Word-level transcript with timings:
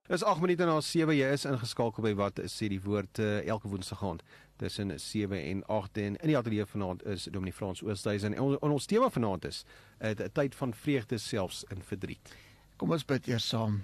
Dis 0.07 0.23
8 0.23 0.41
minute 0.41 0.65
na 0.65 0.81
7 0.81 1.15
jy 1.17 1.29
is 1.33 1.45
ingeskakel 1.49 2.03
by 2.05 2.11
wat 2.13 2.37
sê 2.53 2.67
die 2.69 2.81
woord 2.83 3.17
uh, 3.23 3.39
elke 3.49 3.71
woensdag 3.71 4.03
aand 4.05 4.21
tussen 4.61 4.93
7 5.01 5.39
en 5.39 5.63
8 5.65 5.97
en 5.97 6.17
in 6.21 6.29
die 6.29 6.37
ateljee 6.37 6.65
vanaand 6.69 7.01
is 7.09 7.25
Dominee 7.33 7.53
Frans 7.53 7.81
Oosthuizen 7.81 8.37
en 8.37 8.43
ons, 8.43 8.59
ons 8.61 8.85
tema 8.85 9.09
vanaand 9.09 9.47
is 9.49 9.63
'n 9.99 10.13
uh, 10.13 10.29
tyd 10.37 10.55
van 10.55 10.73
vreugde 10.73 11.17
selfs 11.17 11.65
in 11.73 11.81
verdriet. 11.81 12.35
Kom 12.77 12.91
ons 12.91 13.05
bid 13.05 13.27
eers 13.27 13.47
saam. 13.47 13.81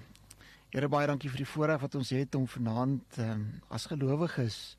Here 0.70 0.88
baie 0.88 1.06
dankie 1.06 1.30
vir 1.30 1.42
die 1.42 1.52
voorreg 1.54 1.80
wat 1.80 1.94
ons 1.94 2.10
het 2.10 2.34
om 2.34 2.46
vanaand 2.48 3.18
um, 3.18 3.60
as 3.68 3.86
gelowiges 3.86 4.76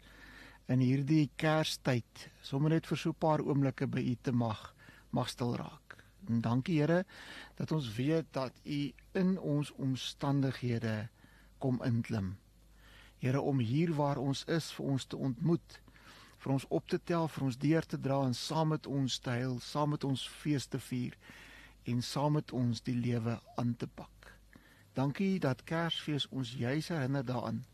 in 0.71 0.79
hierdie 0.79 1.29
Kerstyd 1.35 2.27
sommer 2.41 2.71
net 2.71 2.87
vir 2.87 2.97
so 2.97 3.09
'n 3.09 3.19
paar 3.19 3.41
oomblikke 3.41 3.87
by 3.87 3.99
U 3.99 4.15
te 4.21 4.31
mag 4.31 4.73
mag 5.11 5.29
stil 5.29 5.55
raak. 5.55 5.97
En 6.29 6.41
dankie 6.41 6.79
Here 6.79 7.05
dat 7.55 7.71
ons 7.71 7.95
weet 7.95 8.25
dat 8.31 8.53
U 8.65 8.93
in 9.13 9.39
ons 9.39 9.71
omstandighede 9.71 11.09
kom 11.59 11.81
inklim. 11.83 12.37
Here 13.19 13.41
om 13.41 13.59
hier 13.59 13.93
waar 13.93 14.17
ons 14.17 14.43
is 14.45 14.71
vir 14.71 14.85
ons 14.85 15.05
te 15.05 15.17
ontmoet, 15.17 15.81
vir 16.37 16.51
ons 16.51 16.65
op 16.69 16.87
te 16.87 16.99
tel, 17.03 17.27
vir 17.27 17.43
ons 17.43 17.57
deur 17.57 17.85
te 17.85 17.99
dra 17.99 18.25
en 18.25 18.33
saam 18.33 18.67
met 18.67 18.87
ons 18.87 19.19
te 19.19 19.29
huil, 19.29 19.59
saam 19.59 19.89
met 19.89 20.03
ons 20.03 20.27
fees 20.27 20.67
te 20.67 20.79
vier 20.79 21.17
en 21.83 22.01
saam 22.01 22.33
met 22.33 22.51
ons 22.51 22.81
die 22.81 22.95
lewe 22.95 23.39
aan 23.55 23.75
te 23.75 23.87
pak. 23.87 24.33
Dankie 24.93 25.39
dat 25.39 25.63
Kersfees 25.63 26.27
ons 26.29 26.53
juis 26.53 26.87
herinner 26.87 27.25
daaraan 27.25 27.65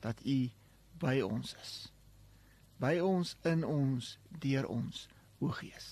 dat 0.00 0.20
U 0.24 0.50
by 0.98 1.20
ons 1.20 1.56
is. 1.62 1.93
By 2.84 2.98
ons 3.00 3.30
in 3.48 3.62
ons 3.64 4.08
deur 4.42 4.66
ons 4.68 5.04
o 5.40 5.48
Gees. 5.56 5.86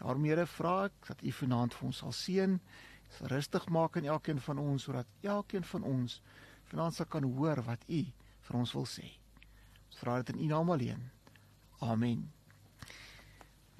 Daarom 0.00 0.26
Here 0.28 0.44
vra 0.58 0.74
ek 0.90 1.06
dat 1.08 1.22
U 1.24 1.32
vanaand 1.38 1.76
vir 1.78 1.86
ons 1.88 2.00
sal 2.02 2.12
seën, 2.16 2.56
sal 3.16 3.30
rustig 3.32 3.68
maak 3.72 3.96
in 3.96 4.08
elkeen 4.12 4.42
van 4.44 4.60
ons 4.60 4.84
sodat 4.88 5.08
elkeen 5.22 5.64
van 5.70 5.86
ons 5.88 6.18
vanaand 6.68 6.98
sal 6.98 7.08
kan 7.08 7.24
hoor 7.38 7.62
wat 7.64 7.86
U 7.88 8.02
vir 8.48 8.58
ons 8.58 8.74
wil 8.76 8.84
sê. 8.90 9.08
Ons 9.88 10.02
vra 10.02 10.18
dit 10.20 10.34
in 10.34 10.42
U 10.44 10.50
naam 10.50 10.72
alleen. 10.74 11.06
Amen. 11.80 12.26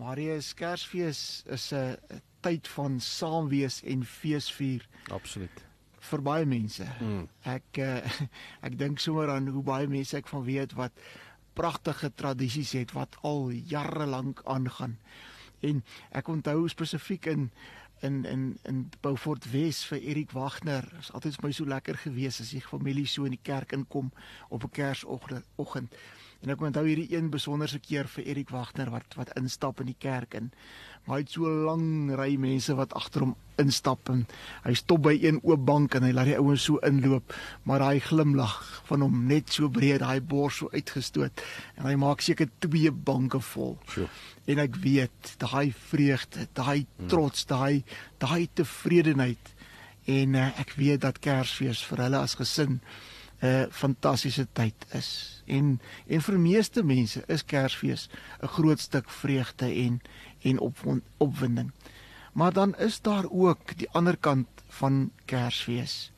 Marius 0.01 0.55
Kersfees 0.57 1.45
is 1.53 1.73
'n 1.73 2.23
tyd 2.41 2.69
van 2.79 3.01
saam 3.01 3.53
wees 3.53 3.83
en 3.85 4.05
feesvier. 4.05 4.89
Absoluut 5.11 5.67
vir 6.03 6.23
baie 6.27 6.47
mense. 6.47 6.87
Mm. 7.01 7.27
Ek 7.47 7.79
uh, 7.79 8.23
ek 8.67 8.79
dink 8.79 9.03
sommer 9.03 9.31
aan 9.31 9.47
hoe 9.53 9.63
baie 9.63 9.87
mense 9.91 10.17
ek 10.19 10.31
van 10.31 10.45
weet 10.45 10.75
wat 10.79 10.93
pragtige 11.53 12.13
tradisies 12.15 12.73
het 12.73 12.93
wat 12.93 13.17
al 13.23 13.51
jare 13.51 14.07
lank 14.07 14.43
aangaan. 14.45 14.99
En 15.61 15.85
ek 16.11 16.29
onthou 16.29 16.69
spesifiek 16.69 17.27
in 17.27 17.51
in 18.03 18.25
in 18.25 18.59
in 18.63 18.91
Beaufort 19.01 19.51
Wes 19.51 19.85
vir 19.87 20.01
Erik 20.01 20.31
Wagner. 20.35 20.83
Dit 20.91 21.01
is 21.01 21.13
altyd 21.13 21.37
vir 21.39 21.47
my 21.47 21.53
so 21.53 21.65
lekker 21.65 21.99
gewees 22.03 22.41
as 22.43 22.51
die 22.51 22.61
familie 22.61 23.07
so 23.07 23.25
in 23.25 23.37
die 23.37 23.43
kerk 23.43 23.73
inkom 23.73 24.11
op 24.49 24.65
'n 24.65 24.71
Kersoggend. 24.71 25.95
En 26.43 26.51
ek 26.51 26.63
onthou 26.67 26.83
hierdie 26.89 27.13
een 27.15 27.31
besonderse 27.31 27.79
keer 27.79 28.09
vir 28.11 28.27
Erik 28.33 28.51
Wagner 28.51 28.91
wat 28.91 29.15
wat 29.19 29.31
instap 29.39 29.81
in 29.81 29.93
die 29.93 29.99
kerk 29.99 30.35
en 30.35 30.51
maar 31.07 31.19
hy 31.19 31.25
het 31.25 31.33
so 31.35 31.51
lang 31.67 32.13
ry 32.15 32.37
mense 32.39 32.75
wat 32.79 32.93
agter 32.99 33.25
hom 33.25 33.33
instap 33.59 34.11
en 34.13 34.21
hy 34.63 34.75
stop 34.79 35.03
by 35.07 35.15
een 35.19 35.41
oop 35.43 35.65
bank 35.67 35.97
en 35.99 36.07
hy 36.07 36.13
laat 36.15 36.31
die 36.31 36.37
ouens 36.39 36.67
so 36.69 36.79
inloop 36.87 37.35
maar 37.67 37.83
daai 37.83 38.03
glimlag 38.07 38.55
van 38.89 39.03
hom 39.07 39.25
net 39.31 39.51
so 39.55 39.71
breed 39.73 40.03
daai 40.03 40.23
bors 40.33 40.61
so 40.63 40.71
uitgestoot 40.75 41.43
en 41.77 41.89
hy 41.91 41.97
maak 41.99 42.23
seker 42.23 42.51
twee 42.63 42.91
banke 42.91 43.43
vol. 43.53 43.75
Sure. 43.91 44.11
En 44.47 44.63
ek 44.63 44.79
weet 44.83 45.35
daai 45.43 45.75
vreugde, 45.91 46.47
daai 46.55 46.85
hmm. 46.85 47.11
trots, 47.11 47.47
daai 47.51 47.83
daai 48.23 48.47
tevredenheid 48.55 49.55
en 50.11 50.39
uh, 50.39 50.51
ek 50.59 50.75
weet 50.79 51.03
dat 51.03 51.23
Kersfees 51.23 51.83
vir 51.91 52.07
hulle 52.07 52.23
as 52.23 52.39
gesin 52.39 52.81
'n 53.43 53.67
fantastiese 53.71 54.47
tyd 54.53 54.75
is. 54.95 55.43
En 55.47 55.81
en 56.07 56.23
vir 56.23 56.39
meeste 56.39 56.83
mense 56.83 57.23
is 57.27 57.45
Kersfees 57.45 58.09
'n 58.43 58.47
groot 58.47 58.81
stuk 58.81 59.11
vreugde 59.11 59.67
en 59.67 60.01
en 60.43 60.59
op, 60.59 60.77
opwinding. 61.17 61.73
Maar 62.33 62.53
dan 62.53 62.77
is 62.77 63.01
daar 63.01 63.25
ook 63.31 63.79
die 63.79 63.91
ander 63.91 64.17
kant 64.17 64.49
van 64.69 65.11
Kersfees. 65.25 66.13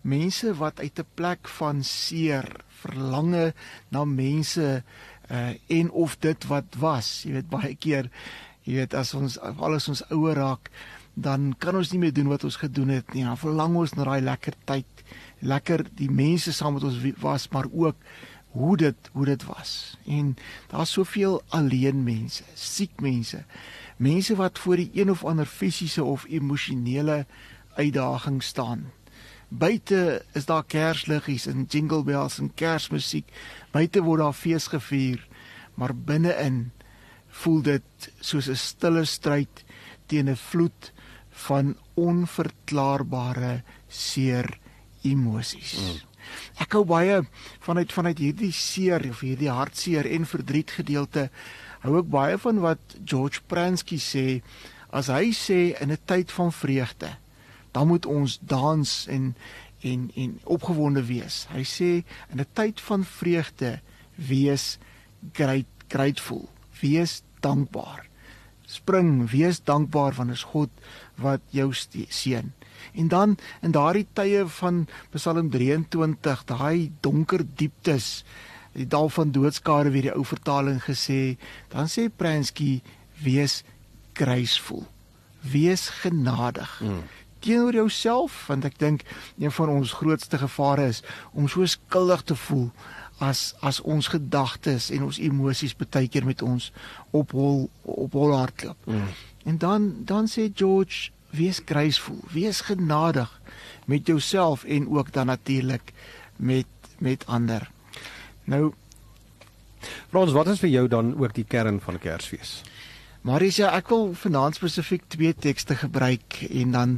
Mense 0.00 0.54
wat 0.54 0.80
uit 0.80 0.98
'n 0.98 1.06
plek 1.14 1.48
van 1.48 1.84
seer 1.84 2.44
verlange 2.68 3.54
na 3.88 4.04
mense 4.04 4.82
uh 5.30 5.52
en 5.66 5.90
of 5.90 6.16
dit 6.18 6.46
wat 6.46 6.74
was, 6.78 7.22
jy 7.24 7.32
weet 7.32 7.48
baie 7.48 7.74
keer, 7.74 8.10
jy 8.62 8.74
weet 8.74 8.94
as 8.94 9.14
ons 9.14 9.38
alles 9.40 9.88
ons 9.88 10.04
ouer 10.10 10.36
raak, 10.36 10.70
dan 11.14 11.54
kan 11.58 11.76
ons 11.78 11.92
nie 11.92 12.00
meer 12.02 12.12
doen 12.12 12.28
wat 12.28 12.44
ons 12.44 12.56
gedoen 12.56 12.88
het 12.88 13.14
nie. 13.14 13.24
Dan 13.24 13.38
verlang 13.38 13.76
ons 13.76 13.94
na 13.94 14.04
daai 14.04 14.20
lekker 14.20 14.54
tyd, 14.64 15.04
lekker 15.44 15.86
die 15.94 16.10
mense 16.10 16.52
saam 16.52 16.78
met 16.78 16.84
ons 16.84 16.98
was, 17.22 17.48
maar 17.52 17.66
ook 17.72 17.96
hoe 18.54 18.76
dit 18.76 19.10
hoe 19.12 19.24
dit 19.24 19.44
was. 19.44 19.98
En 20.06 20.36
daar's 20.70 20.92
soveel 20.92 21.42
alleen 21.48 22.02
mense, 22.02 22.44
siek 22.54 23.00
mense 23.00 23.44
mense 23.96 24.36
wat 24.36 24.58
voor 24.58 24.76
die 24.76 24.90
een 24.92 25.10
of 25.10 25.24
ander 25.24 25.46
fisiese 25.46 26.04
of 26.04 26.24
emosionele 26.28 27.26
uitdaging 27.74 28.42
staan. 28.42 28.90
Buite 29.48 30.24
is 30.32 30.44
daar 30.44 30.64
kersliggies 30.64 31.46
en 31.46 31.66
jingle 31.68 32.02
bells 32.02 32.38
en 32.38 32.54
kersmusiek. 32.54 33.28
Buite 33.70 34.02
word 34.02 34.20
daar 34.20 34.32
fees 34.32 34.66
gevier, 34.66 35.26
maar 35.74 35.94
binne-in 35.94 36.72
voel 37.28 37.62
dit 37.62 38.10
soos 38.20 38.48
'n 38.48 38.56
stille 38.56 39.04
stryd 39.04 39.64
teen 40.06 40.28
'n 40.30 40.36
vloed 40.36 40.92
van 41.30 41.76
onverklaarbare 41.94 43.62
seer 43.88 44.58
emosies. 45.04 45.76
Mm. 45.78 46.00
Ek 46.64 46.76
hou 46.76 46.84
baie 46.88 47.20
vanuit 47.64 47.92
vanuit 47.92 48.18
hierdie 48.18 48.52
seer 48.52 49.04
of 49.10 49.20
hierdie 49.20 49.52
hartseer 49.52 50.08
en 50.08 50.24
verdriet 50.26 50.72
gedeelte 50.72 51.28
hou 51.84 51.98
ek 52.00 52.08
baie 52.08 52.38
van 52.40 52.62
wat 52.64 52.96
George 53.04 53.44
Pransky 53.50 54.00
sê 54.00 54.40
as 54.94 55.10
hy 55.12 55.34
sê 55.36 55.76
in 55.82 55.92
'n 55.92 56.00
tyd 56.06 56.32
van 56.32 56.52
vreugde 56.52 57.10
dan 57.72 57.88
moet 57.90 58.06
ons 58.06 58.38
dans 58.40 59.06
en 59.10 59.34
en 59.84 60.10
en 60.14 60.38
opgewonde 60.44 61.04
wees. 61.04 61.46
Hy 61.52 61.64
sê 61.64 61.90
in 62.32 62.40
'n 62.40 62.46
tyd 62.52 62.80
van 62.80 63.04
vreugde 63.04 63.80
wees 64.14 64.78
great 65.32 65.66
grateful, 65.88 66.48
wees 66.80 67.22
dankbaar. 67.40 68.06
Spring, 68.66 69.30
wees 69.30 69.60
dankbaar 69.62 70.14
want 70.14 70.30
is 70.30 70.42
God 70.42 70.70
wat 71.14 71.40
jou 71.50 71.72
seën. 72.08 72.52
En 72.92 73.08
dan 73.08 73.36
in 73.62 73.70
daardie 73.70 74.06
tye 74.12 74.44
van 74.60 74.86
Psalm 75.14 75.50
23, 75.50 76.44
daai 76.44 76.92
donker 77.00 77.44
dieptes, 77.56 78.24
die 78.74 78.86
dal 78.86 79.08
van 79.08 79.30
doodskade 79.30 79.90
weer 79.94 80.08
die 80.08 80.14
ou 80.14 80.24
vertaling 80.26 80.80
gesê, 80.82 81.36
dan 81.72 81.88
sê 81.88 82.08
Pransky 82.10 82.82
wees 83.22 83.62
graceful. 84.12 84.86
Wees 85.40 85.88
genadig. 85.88 86.80
Mm. 86.80 87.02
Teenoor 87.44 87.76
jouself 87.76 88.46
want 88.48 88.64
ek 88.64 88.78
dink 88.80 89.02
een 89.38 89.52
van 89.52 89.68
ons 89.68 89.92
grootste 89.92 90.38
gevare 90.40 90.88
is 90.88 91.02
om 91.32 91.48
so 91.48 91.66
skuldig 91.68 92.22
te 92.24 92.36
voel 92.46 92.70
as 93.22 93.52
as 93.60 93.80
ons 93.80 94.08
gedagtes 94.10 94.88
en 94.90 95.04
ons 95.06 95.20
emosies 95.22 95.76
baie 95.76 96.08
keer 96.08 96.24
met 96.26 96.42
ons 96.42 96.72
op 97.12 97.34
hol 97.36 97.68
op 97.82 98.16
hol 98.16 98.32
hardloop. 98.34 98.88
Mm. 98.88 99.12
En 99.44 99.58
dan 99.58 99.92
dan 100.04 100.26
sê 100.30 100.48
George 100.54 101.12
wees 101.34 101.60
graceful, 101.66 102.20
wees 102.32 102.60
genadig 102.66 103.30
met 103.90 104.06
jouself 104.06 104.64
en 104.64 104.88
ook 104.88 105.12
dan 105.12 105.26
natuurlik 105.26 105.92
met 106.36 106.66
met 106.98 107.26
ander. 107.26 107.70
Nou 108.44 108.72
Frans, 110.08 110.32
wat 110.32 110.48
is 110.48 110.60
vir 110.62 110.70
jou 110.70 110.88
dan 110.88 111.12
ook 111.18 111.34
die 111.34 111.44
kern 111.44 111.80
van 111.80 111.98
Kersfees? 111.98 112.62
Marisa, 113.24 113.70
ek 113.76 113.88
wil 113.92 114.12
vanaand 114.20 114.56
spesifiek 114.58 115.04
twee 115.12 115.34
tekste 115.34 115.76
gebruik 115.80 116.38
en 116.50 116.72
dan 116.76 116.94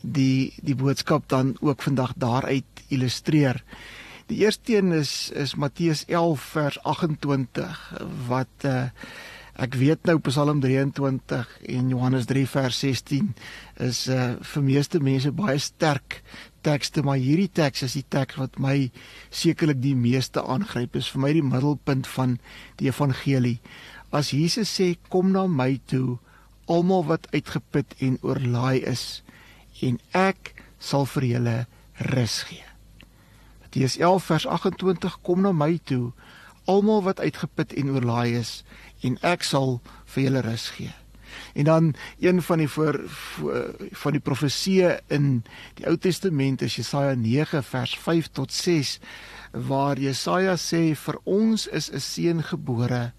die 0.00 0.54
die 0.62 0.76
boodskap 0.78 1.28
dan 1.28 1.56
ook 1.60 1.82
vandag 1.82 2.14
daaruit 2.16 2.82
illustreer. 2.88 3.62
Die 4.30 4.38
eerste 4.44 4.76
een 4.76 4.92
is 4.92 5.30
is 5.34 5.54
Matteus 5.54 6.04
11 6.06 6.40
vers 6.40 6.78
28 6.82 7.82
wat 8.26 8.66
uh, 8.66 8.88
ek 9.56 9.76
weet 9.80 10.04
nou 10.04 10.18
Psalm 10.26 10.60
23 10.60 11.52
en 11.72 11.88
Johannes 11.88 12.26
3 12.28 12.44
vers 12.52 12.78
16 12.82 13.30
is 13.86 14.02
uh, 14.12 14.36
vir 14.36 14.64
meeste 14.66 15.00
mense 15.00 15.32
baie 15.32 15.56
sterk 15.62 16.20
tekste 16.66 17.00
maar 17.06 17.20
hierdie 17.22 17.48
teks 17.48 17.86
is 17.86 17.96
die 17.96 18.04
teks 18.12 18.36
wat 18.40 18.58
my 18.60 18.90
sekerlik 19.30 19.80
die 19.80 19.94
meeste 19.96 20.42
aangryp. 20.44 20.98
Is 20.98 21.08
vir 21.14 21.24
my 21.24 21.32
die 21.36 21.44
middelpunt 21.46 22.08
van 22.16 22.36
die 22.80 22.90
evangelie. 22.90 23.58
As 24.12 24.34
Jesus 24.36 24.72
sê 24.76 24.94
kom 25.08 25.32
na 25.32 25.46
my 25.48 25.78
toe 25.88 26.18
almal 26.68 27.06
wat 27.08 27.28
uitgeput 27.32 27.96
en 28.02 28.18
oorlaai 28.26 28.82
is 28.84 29.22
en 29.86 30.00
ek 30.12 30.52
sal 30.82 31.06
vir 31.16 31.30
julle 31.32 31.58
rus 32.12 32.40
gee. 32.50 32.64
Matteus 33.62 33.96
11 34.00 34.28
vers 34.30 34.46
28 34.58 35.20
kom 35.24 35.46
na 35.46 35.54
my 35.56 35.76
toe 35.84 36.12
almal 36.66 37.04
wat 37.06 37.22
uitgeput 37.22 37.72
en 37.78 37.94
oorlaai 37.94 38.34
is 38.40 38.64
en 39.02 39.18
ek 39.22 39.44
sal 39.44 39.80
vir 40.14 40.22
julle 40.22 40.42
rus 40.46 40.68
gee. 40.76 40.92
En 41.54 41.64
dan 41.68 41.94
een 42.20 42.42
van 42.42 42.58
die 42.58 42.68
voor, 42.68 43.00
voor 43.06 43.74
van 43.92 44.12
die 44.16 44.20
profeseë 44.20 44.92
in 45.12 45.42
die 45.76 45.86
Ou 45.86 45.96
Testament 45.96 46.62
is 46.62 46.76
Jesaja 46.76 47.14
9 47.14 47.62
vers 47.62 47.96
5 47.98 48.30
tot 48.32 48.52
6 48.52 48.98
waar 49.52 50.00
Jesaja 50.00 50.56
sê 50.56 50.94
vir 50.96 51.20
ons 51.24 51.66
is 51.66 51.90
'n 51.92 52.00
seun 52.00 52.42
gebore 52.42 53.12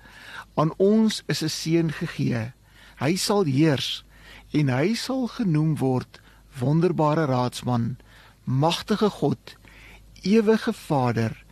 aan 0.56 0.74
ons 0.77 1.24
is 1.27 1.44
'n 1.44 1.50
seun 1.50 1.91
gegee 1.91 2.53
hy 2.97 3.15
sal 3.15 3.44
heers 3.44 4.03
en 4.51 4.69
hy 4.69 4.94
sal 4.94 5.27
genoem 5.27 5.75
word 5.77 6.21
wonderbare 6.59 7.25
raadsman 7.25 7.97
magtige 8.47 9.09
God 9.09 9.57
ewige 10.21 10.74
Vader, 10.74 11.45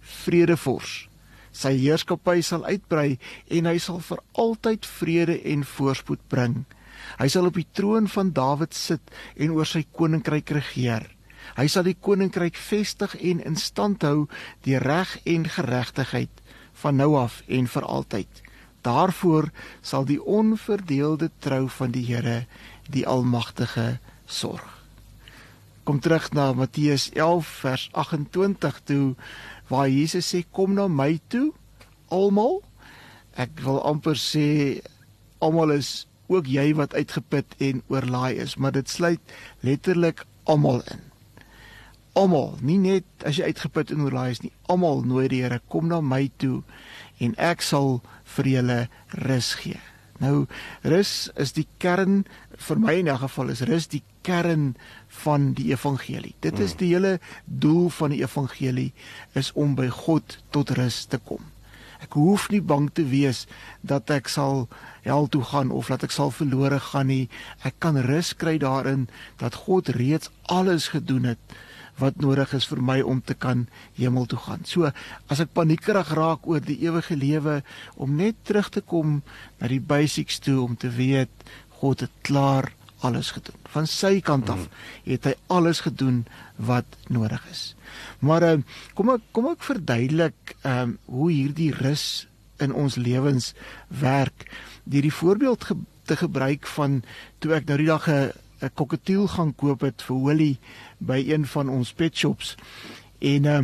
vredevors. 0.00 1.08
Sy 1.52 1.74
heerskappy 1.76 2.40
sal 2.44 2.64
uitbrei 2.64 3.18
en 3.52 3.68
hy 3.68 3.76
sal 3.82 4.00
vir 4.04 4.22
altyd 4.40 4.88
vrede 4.88 5.36
en 5.52 5.64
voorspoed 5.68 6.22
bring. 6.32 6.62
Hy 7.18 7.28
sal 7.28 7.48
op 7.50 7.58
die 7.58 7.68
troon 7.76 8.08
van 8.08 8.32
Dawid 8.32 8.74
sit 8.76 9.12
en 9.36 9.52
oor 9.56 9.68
sy 9.68 9.84
koninkryk 9.92 10.54
regeer. 10.56 11.04
Hy 11.58 11.66
sal 11.68 11.84
die 11.84 11.98
koninkryk 11.98 12.56
vestig 12.56 13.16
en 13.20 13.42
in 13.44 13.58
stand 13.60 14.06
hou 14.06 14.28
deur 14.64 14.86
reg 14.86 15.18
en 15.28 15.48
geregtigheid 15.50 16.42
van 16.82 16.96
nou 16.96 17.12
af 17.20 17.42
en 17.48 17.68
vir 17.68 17.88
altyd. 17.96 18.30
Daarvoor 18.82 19.50
sal 19.82 20.06
die 20.08 20.20
onverdeelde 20.22 21.30
trou 21.44 21.66
van 21.68 21.92
die 21.94 22.06
Here, 22.08 22.46
die 22.90 23.06
Almagtige, 23.06 23.98
sorg 24.26 24.82
kom 25.82 25.98
terug 25.98 26.30
na 26.30 26.52
Matteus 26.52 27.10
11 27.10 27.46
vers 27.46 27.88
28 27.92 28.80
toe 28.86 29.14
waar 29.72 29.88
Jesus 29.88 30.28
sê 30.28 30.42
kom 30.52 30.76
na 30.76 30.84
my 30.88 31.16
toe 31.32 31.50
almal. 32.12 32.60
Ek 33.40 33.56
wil 33.64 33.80
amper 33.88 34.18
sê 34.20 34.80
almal 35.40 35.72
is 35.78 36.04
ook 36.32 36.48
jy 36.48 36.72
wat 36.76 36.96
uitgeput 36.96 37.56
en 37.64 37.80
oorlaai 37.92 38.36
is 38.44 38.58
maar 38.60 38.76
dit 38.76 38.88
sluit 38.88 39.34
letterlik 39.64 40.26
almal 40.44 40.84
in. 40.92 41.00
Almal 42.12 42.58
nie 42.60 42.76
net 42.80 43.24
as 43.24 43.40
jy 43.40 43.48
uitgeput 43.48 43.94
en 43.94 44.04
oorlaai 44.04 44.30
is 44.36 44.42
nie 44.44 44.52
almal 44.72 45.00
nooi 45.08 45.30
die 45.32 45.40
Here 45.44 45.62
kom 45.72 45.88
na 45.88 46.02
my 46.04 46.26
toe 46.36 46.60
en 47.24 47.32
ek 47.40 47.64
sal 47.64 48.02
vir 48.36 48.52
julle 48.56 48.78
rus 49.24 49.54
gee 49.62 49.80
nou 50.22 50.46
rus 50.86 51.30
is 51.42 51.52
die 51.56 51.66
kern 51.82 52.22
vir 52.68 52.78
my 52.80 52.94
in 53.02 53.08
'n 53.10 53.18
geval 53.18 53.50
is 53.50 53.62
rus 53.68 53.88
die 53.90 54.02
kern 54.22 54.74
van 55.22 55.52
die 55.52 55.72
evangelie. 55.72 56.34
Dit 56.40 56.58
is 56.58 56.76
die 56.78 56.94
hele 56.94 57.18
doel 57.44 57.90
van 57.90 58.10
die 58.10 58.22
evangelie 58.22 58.92
is 59.34 59.52
om 59.52 59.74
by 59.74 59.88
God 59.88 60.38
tot 60.50 60.70
rus 60.70 61.04
te 61.04 61.18
kom. 61.18 61.42
Ek 62.02 62.16
hoef 62.18 62.48
nie 62.50 62.62
bang 62.62 62.90
te 62.90 63.04
wees 63.06 63.46
dat 63.80 64.10
ek 64.10 64.28
sal 64.28 64.68
hel 65.02 65.28
toe 65.30 65.42
gaan 65.42 65.70
of 65.70 65.86
dat 65.86 66.02
ek 66.02 66.10
sal 66.10 66.30
verlore 66.34 66.80
gaan 66.80 67.06
nie. 67.06 67.28
Ek 67.62 67.74
kan 67.78 67.96
rus 67.96 68.32
kry 68.34 68.58
daarin 68.58 69.08
dat 69.38 69.54
God 69.66 69.88
reeds 69.88 70.30
alles 70.50 70.88
gedoen 70.88 71.24
het 71.24 71.38
wat 72.02 72.20
nodig 72.22 72.52
is 72.58 72.66
vir 72.70 72.82
my 72.82 72.98
om 73.06 73.22
te 73.22 73.34
kan 73.38 73.66
hemel 73.98 74.26
toe 74.26 74.40
gaan. 74.42 74.66
So 74.66 74.90
as 75.30 75.42
ek 75.44 75.54
paniekerig 75.56 76.12
raak 76.18 76.46
oor 76.50 76.62
die 76.64 76.80
ewige 76.82 77.16
lewe 77.18 77.60
om 77.94 78.16
net 78.18 78.42
terug 78.48 78.70
te 78.74 78.82
kom 78.82 79.20
na 79.60 79.70
die 79.70 79.82
basics 79.82 80.40
toe 80.42 80.60
om 80.64 80.76
te 80.76 80.90
weet 80.90 81.50
God 81.82 82.04
het 82.06 82.14
klaar 82.26 82.72
alles 83.02 83.32
gedoen. 83.34 83.58
Van 83.74 83.86
sy 83.90 84.20
kant 84.22 84.50
af 84.52 84.60
mm. 84.62 84.82
het 85.08 85.24
hy 85.26 85.32
alles 85.50 85.82
gedoen 85.82 86.22
wat 86.62 86.98
nodig 87.10 87.42
is. 87.50 87.62
Maar 88.22 88.46
uh, 88.46 88.58
kom 88.98 89.10
ek 89.16 89.24
kom 89.34 89.50
ek 89.52 89.64
verduidelik 89.66 90.54
ehm 90.62 90.94
um, 90.94 90.98
hoe 91.10 91.30
hierdie 91.32 91.72
rus 91.82 92.26
in 92.62 92.74
ons 92.74 92.98
lewens 93.00 93.52
werk. 93.88 94.46
Deur 94.84 95.02
die 95.02 95.18
voorbeeld 95.18 95.66
ge 95.66 95.76
te 96.06 96.16
gebruik 96.18 96.66
van 96.76 97.02
toe 97.42 97.54
ek 97.58 97.68
nou 97.68 97.78
die 97.78 97.90
dag 97.90 98.08
'n 98.10 98.32
'n 98.62 98.74
koketiel 98.74 99.28
gaan 99.28 99.54
koop 99.54 99.80
het 99.80 100.02
vir 100.02 100.16
Holly 100.16 100.58
by 100.98 101.24
een 101.26 101.46
van 101.46 101.68
ons 101.68 101.92
pet 101.92 102.16
shops 102.16 102.56
en 103.18 103.44
uh, 103.44 103.62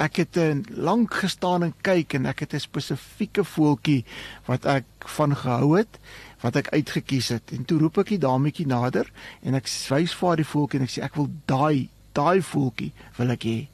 ek 0.00 0.16
het 0.16 0.36
'n 0.36 0.64
lank 0.70 1.14
gestaan 1.14 1.62
en 1.62 1.74
kyk 1.80 2.14
en 2.14 2.26
ek 2.26 2.40
het 2.40 2.54
'n 2.54 2.60
spesifieke 2.60 3.44
voeltjie 3.44 4.04
wat 4.46 4.64
ek 4.64 4.84
van 4.98 5.36
gehou 5.36 5.76
het 5.78 5.98
wat 6.40 6.56
ek 6.56 6.68
uitgekies 6.68 7.28
het. 7.28 7.52
En 7.52 7.64
toe 7.64 7.78
roep 7.78 7.98
ek 7.98 8.08
die 8.08 8.18
dametjie 8.18 8.66
nader 8.66 9.10
en 9.42 9.54
ek 9.54 9.68
wys 9.88 10.14
vir 10.14 10.28
haar 10.28 10.36
die 10.36 10.52
voeltjie 10.52 10.78
en 10.80 10.84
ek 10.84 10.90
sê 10.90 11.02
ek 11.02 11.14
wil 11.14 11.28
daai 11.46 11.88
daai 12.12 12.42
voeltjie 12.42 12.92
wil 13.16 13.30
ek 13.30 13.44
hê. 13.44 13.68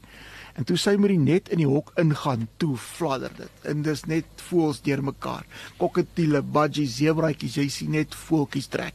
En 0.56 0.64
toe 0.64 0.76
sy 0.76 0.96
met 0.96 1.12
die 1.12 1.20
net 1.20 1.48
in 1.52 1.58
die 1.58 1.68
hok 1.68 1.92
ingaan, 2.00 2.48
toe 2.56 2.76
fladder 2.76 3.30
dit. 3.36 3.50
En 3.62 3.82
dis 3.82 4.04
net 4.04 4.24
voels 4.48 4.80
deurmekaar. 4.80 5.44
Kokketiele, 5.76 6.42
budgies, 6.42 6.96
zebraatjies, 6.96 7.58
jy 7.60 7.68
sien 7.68 7.90
net 7.90 8.14
voeltjies 8.14 8.70
trek. 8.72 8.94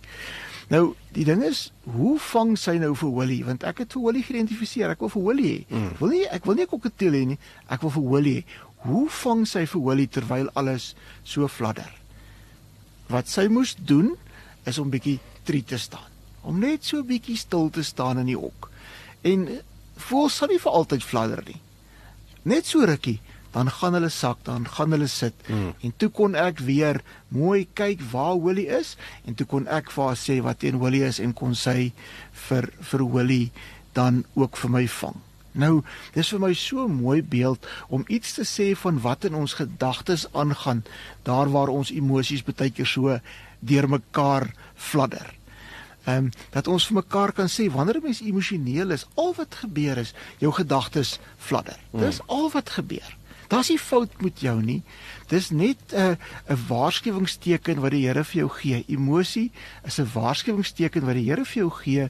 Nou, 0.72 0.94
die 1.12 1.26
ding 1.28 1.42
is, 1.44 1.66
hoe 1.84 2.16
vang 2.32 2.54
sy 2.60 2.78
nou 2.80 2.94
vir 2.96 3.10
Willie? 3.18 3.42
Want 3.44 3.66
ek 3.68 3.84
het 3.84 3.96
vir 3.96 4.06
Willie 4.06 4.24
geïdentifiseer. 4.24 4.94
Ek 4.94 5.02
wil 5.04 5.12
vir 5.12 5.26
Willie 5.26 5.50
hê. 5.50 5.58
Mm. 5.68 5.90
Wil 6.00 6.14
nie 6.16 6.22
ek 6.32 6.46
wil 6.48 6.56
nie 6.56 6.64
'n 6.64 6.72
kokketiel 6.72 7.18
hê 7.18 7.24
nie. 7.28 7.40
Ek 7.68 7.82
wil 7.82 7.92
vir 7.92 8.06
Willie 8.14 8.36
hê. 8.40 8.44
Hoe 8.88 9.10
vang 9.10 9.46
sy 9.48 9.66
vir 9.66 9.82
Willie 9.82 10.08
terwyl 10.08 10.50
alles 10.56 10.96
so 11.24 11.48
fladder? 11.48 11.92
Wat 13.10 13.28
sy 13.28 13.48
moes 13.48 13.76
doen 13.76 14.16
is 14.66 14.78
om 14.78 14.90
bietjie 14.90 15.20
trie 15.44 15.64
te 15.64 15.78
staan. 15.78 16.08
Om 16.44 16.60
net 16.60 16.86
so 16.86 17.04
bietjie 17.04 17.38
stil 17.38 17.70
te 17.70 17.84
staan 17.84 18.18
in 18.20 18.26
die 18.26 18.38
hok. 18.38 18.72
En 19.22 19.60
voel 19.98 20.30
sal 20.30 20.48
nie 20.48 20.60
vir 20.60 20.72
altyd 20.72 21.04
fladder 21.04 21.44
nie. 21.46 21.60
Net 22.44 22.66
so 22.66 22.86
rukkie, 22.86 23.20
dan 23.52 23.72
gaan 23.72 23.94
hulle 23.94 24.10
sak, 24.10 24.38
dan 24.44 24.68
gaan 24.68 24.92
hulle 24.92 25.08
sit. 25.08 25.34
Mm. 25.48 25.74
En 25.80 25.94
toe 25.98 26.10
kon 26.10 26.36
ek 26.36 26.60
weer 26.60 27.02
mooi 27.28 27.68
kyk 27.74 28.02
waar 28.12 28.40
Willie 28.42 28.68
is 28.68 28.96
en 29.26 29.36
toe 29.36 29.48
kon 29.48 29.68
ek 29.68 29.92
vir 29.92 30.06
haar 30.06 30.20
sê 30.20 30.40
wat 30.42 30.60
teen 30.64 30.80
Willie 30.80 31.04
is 31.08 31.20
en 31.20 31.34
kon 31.34 31.56
sy 31.56 31.92
vir 32.48 32.70
vir 32.92 33.06
Willie 33.12 33.52
dan 33.94 34.24
ook 34.34 34.58
vir 34.58 34.72
my 34.72 34.88
vang. 34.88 35.20
Nou, 35.52 35.82
dis 36.16 36.30
vir 36.32 36.40
my 36.40 36.54
so 36.56 36.88
'n 36.88 37.02
mooi 37.02 37.22
beeld 37.22 37.68
om 37.90 38.06
iets 38.08 38.34
te 38.34 38.46
sê 38.48 38.76
van 38.76 39.02
wat 39.02 39.26
in 39.26 39.36
ons 39.36 39.54
gedagtes 39.54 40.28
aangaan, 40.32 40.84
daar 41.24 41.52
waar 41.52 41.68
ons 41.68 41.92
emosies 41.92 42.44
baie 42.44 42.72
keer 42.72 42.86
so 42.88 43.20
deurmekaar 43.60 44.54
fladder. 44.76 45.34
Ehm 46.06 46.18
um, 46.18 46.32
dat 46.50 46.68
ons 46.68 46.88
vir 46.88 46.96
mekaar 46.96 47.32
kan 47.32 47.48
sê 47.48 47.70
wanneer 47.70 47.98
'n 47.98 48.04
mens 48.04 48.22
emosioneel 48.22 48.92
is, 48.92 49.06
al 49.16 49.34
wat 49.38 49.56
gebeur 49.56 49.98
is, 49.98 50.14
jou 50.38 50.52
gedagtes 50.52 51.20
fladder. 51.38 51.78
Hmm. 51.92 52.00
Dis 52.00 52.20
al 52.28 52.50
wat 52.50 52.70
gebeur. 52.70 53.18
Daar's 53.52 53.68
nie 53.68 53.80
fout 53.80 54.22
met 54.22 54.40
jou 54.40 54.62
nie. 54.64 54.82
Dis 55.28 55.50
net 55.50 55.78
'n 55.92 55.96
uh, 55.96 56.16
'n 56.48 56.66
waarskuwingsteken 56.68 57.80
wat 57.80 57.92
die 57.92 58.08
Here 58.08 58.24
vir 58.24 58.38
jou 58.40 58.50
gee. 58.50 58.84
Emosie 58.88 59.52
is 59.84 60.00
'n 60.00 60.10
waarskuwingsteken 60.14 61.06
wat 61.06 61.14
die 61.14 61.30
Here 61.30 61.46
vir 61.46 61.58
jou 61.64 61.70
gee 61.70 62.10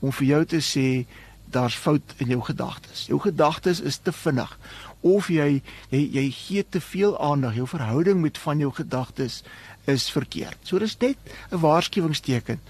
om 0.00 0.12
vir 0.12 0.26
jou 0.26 0.44
te 0.44 0.60
sê 0.60 1.06
daar's 1.50 1.74
fout 1.74 2.14
in 2.16 2.26
jou 2.26 2.40
gedagtes. 2.42 3.06
Jou 3.06 3.20
gedagtes 3.20 3.80
is 3.80 3.96
te 3.96 4.12
vinnig 4.12 4.58
of 5.00 5.28
jy 5.28 5.62
jy 5.88 6.08
jy 6.12 6.30
gee 6.30 6.64
te 6.68 6.80
veel 6.80 7.20
aandag. 7.20 7.54
Jou 7.54 7.68
verhouding 7.68 8.20
met 8.20 8.38
van 8.38 8.58
jou 8.58 8.72
gedagtes 8.72 9.42
is 9.84 10.10
verkeerd. 10.10 10.58
So 10.62 10.78
dis 10.78 10.98
net 10.98 11.16
'n 11.50 11.60
waarskuwingsteken. 11.60 12.60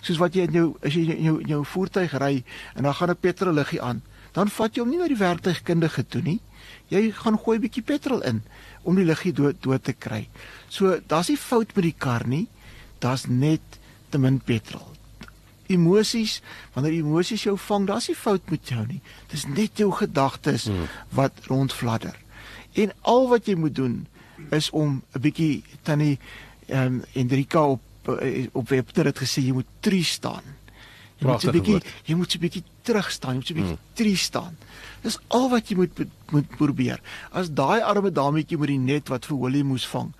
Soos 0.00 0.18
wat 0.18 0.34
jy 0.34 0.42
in 0.42 0.52
jou 0.52 0.76
as 0.82 0.94
jy 0.94 1.00
in 1.00 1.22
jou, 1.22 1.40
in 1.40 1.48
jou 1.48 1.64
voertuig 1.64 2.12
ry 2.18 2.44
en 2.74 2.82
dan 2.82 2.94
gaan 2.94 3.10
'n 3.10 3.16
petrolliggie 3.20 3.82
aan, 3.82 4.02
dan 4.32 4.48
vat 4.48 4.74
jy 4.74 4.80
hom 4.80 4.90
nie 4.90 4.98
na 4.98 5.08
die 5.08 5.16
werktuigkundige 5.16 6.06
toe 6.06 6.22
nie. 6.22 6.40
Jy 6.90 7.10
gaan 7.14 7.38
gooi 7.38 7.56
'n 7.58 7.64
bietjie 7.66 7.82
petrol 7.82 8.22
in 8.22 8.42
om 8.82 8.96
die 8.96 9.04
liggie 9.04 9.32
dood 9.32 9.62
dood 9.62 9.84
te 9.84 9.92
kry. 9.92 10.28
So 10.68 11.00
daar's 11.06 11.28
nie 11.28 11.38
fout 11.38 11.74
met 11.74 11.84
die 11.84 11.98
kar 11.98 12.26
nie. 12.26 12.48
Daar's 12.98 13.26
net 13.26 13.62
te 14.10 14.18
min 14.18 14.40
petrol 14.40 14.90
emosies, 15.70 16.40
wanneer 16.74 16.98
emosies 16.98 17.44
jou 17.46 17.56
vang, 17.68 17.86
daar's 17.88 18.10
nie 18.10 18.18
fout 18.18 18.50
met 18.50 18.72
jou 18.72 18.82
nie. 18.88 19.00
Dis 19.30 19.46
net 19.50 19.80
jou 19.80 19.90
gedagtes 19.94 20.66
hmm. 20.70 20.88
wat 21.16 21.46
rondfladder. 21.50 22.16
En 22.78 22.94
al 23.10 23.28
wat 23.30 23.50
jy 23.50 23.56
moet 23.58 23.74
doen 23.74 24.00
is 24.56 24.70
om 24.70 25.02
'n 25.14 25.20
bietjie 25.20 25.62
tannie 25.82 26.18
ehm 26.66 26.86
um, 26.86 27.02
Hendrika 27.12 27.62
op 27.66 27.82
eh, 28.20 28.46
op 28.52 28.68
Webster 28.68 29.04
het 29.04 29.18
gesê 29.18 29.42
jy 29.42 29.52
moet 29.52 29.70
tree 29.80 30.04
staan. 30.04 30.42
Jy 31.18 31.26
moet 31.26 31.44
'n 31.44 31.50
bietjie 31.50 31.82
jy 32.04 32.14
moet 32.14 32.34
'n 32.34 32.40
bietjie 32.40 32.64
terug 32.82 33.10
staan, 33.10 33.30
jy 33.30 33.36
moet 33.38 33.50
'n 33.50 33.54
bietjie 33.54 33.76
hmm. 33.76 33.94
tree 33.94 34.16
staan. 34.16 34.56
Dis 35.04 35.18
al 35.28 35.48
wat 35.52 35.70
jy 35.70 35.78
moet 35.80 36.04
moet 36.30 36.50
probeer. 36.60 37.00
As 37.34 37.50
daai 37.50 37.80
arme 37.82 38.12
dametjie 38.14 38.58
met 38.60 38.70
die 38.70 38.78
net 38.78 39.08
wat 39.10 39.26
vir 39.26 39.40
Holly 39.40 39.64
moes 39.66 39.86
vang, 39.90 40.12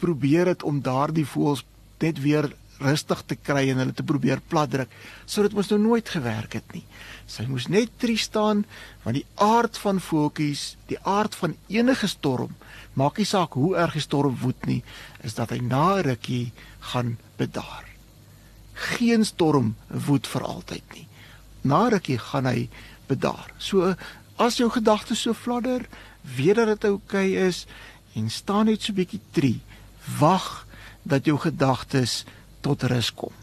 probeer 0.00 0.48
dit 0.48 0.62
om 0.64 0.80
daardie 0.80 1.26
voëls 1.28 1.64
net 2.00 2.22
weer 2.24 2.48
rustig 2.78 3.24
te 3.26 3.36
kry 3.36 3.66
en 3.72 3.80
hulle 3.82 3.94
te 3.96 4.06
probeer 4.06 4.40
platdruk, 4.50 4.90
sou 5.26 5.42
dit 5.46 5.54
mos 5.56 5.70
nou 5.72 5.80
nooit 5.82 6.08
gewerk 6.08 6.54
het 6.58 6.74
nie. 6.74 6.84
Sy 7.28 7.44
moes 7.50 7.66
net 7.68 7.92
tree 8.00 8.20
staan 8.20 8.64
want 9.04 9.18
die 9.18 9.26
aard 9.44 9.78
van 9.82 10.00
voeltjies, 10.02 10.76
die 10.90 11.00
aard 11.02 11.34
van 11.38 11.56
enige 11.68 12.08
storm, 12.10 12.54
maak 12.98 13.18
nie 13.18 13.28
saak 13.28 13.58
hoe 13.58 13.74
erg 13.78 13.98
die 13.98 14.04
storm 14.04 14.38
woed 14.42 14.68
nie, 14.70 14.80
is 15.26 15.36
dat 15.38 15.52
hy 15.54 15.60
na 15.64 16.00
rukkie 16.06 16.52
gaan 16.92 17.16
bedaar. 17.38 17.84
Geen 18.94 19.26
storm 19.26 19.74
woed 19.90 20.30
vir 20.30 20.46
altyd 20.46 20.94
nie. 20.94 21.06
Na 21.66 21.88
rukkie 21.90 22.18
gaan 22.30 22.46
hy 22.46 22.68
bedaar. 23.10 23.50
So 23.58 23.96
as 24.38 24.58
jou 24.60 24.70
gedagtes 24.70 25.24
so 25.26 25.34
fladder, 25.34 25.84
weet 26.22 26.58
dat 26.60 26.72
dit 26.74 26.88
oukei 26.90 27.34
okay 27.34 27.48
is 27.48 27.66
en 28.16 28.30
staan 28.30 28.70
net 28.70 28.82
so 28.82 28.94
bietjie 28.94 29.20
tree. 29.34 29.60
Wag 30.18 30.66
dat 31.02 31.26
jou 31.26 31.38
gedagtes 31.40 32.24
tot 32.64 32.82
rus 32.90 33.10
kom. 33.14 33.34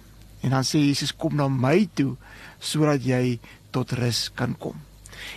En 0.41 0.53
dan 0.53 0.65
sê 0.67 0.81
Jesus 0.81 1.15
kom 1.15 1.35
na 1.35 1.47
my 1.49 1.87
toe 1.93 2.15
sodat 2.59 3.05
jy 3.05 3.39
tot 3.75 3.91
rus 3.97 4.27
kan 4.35 4.55
kom. 4.57 4.77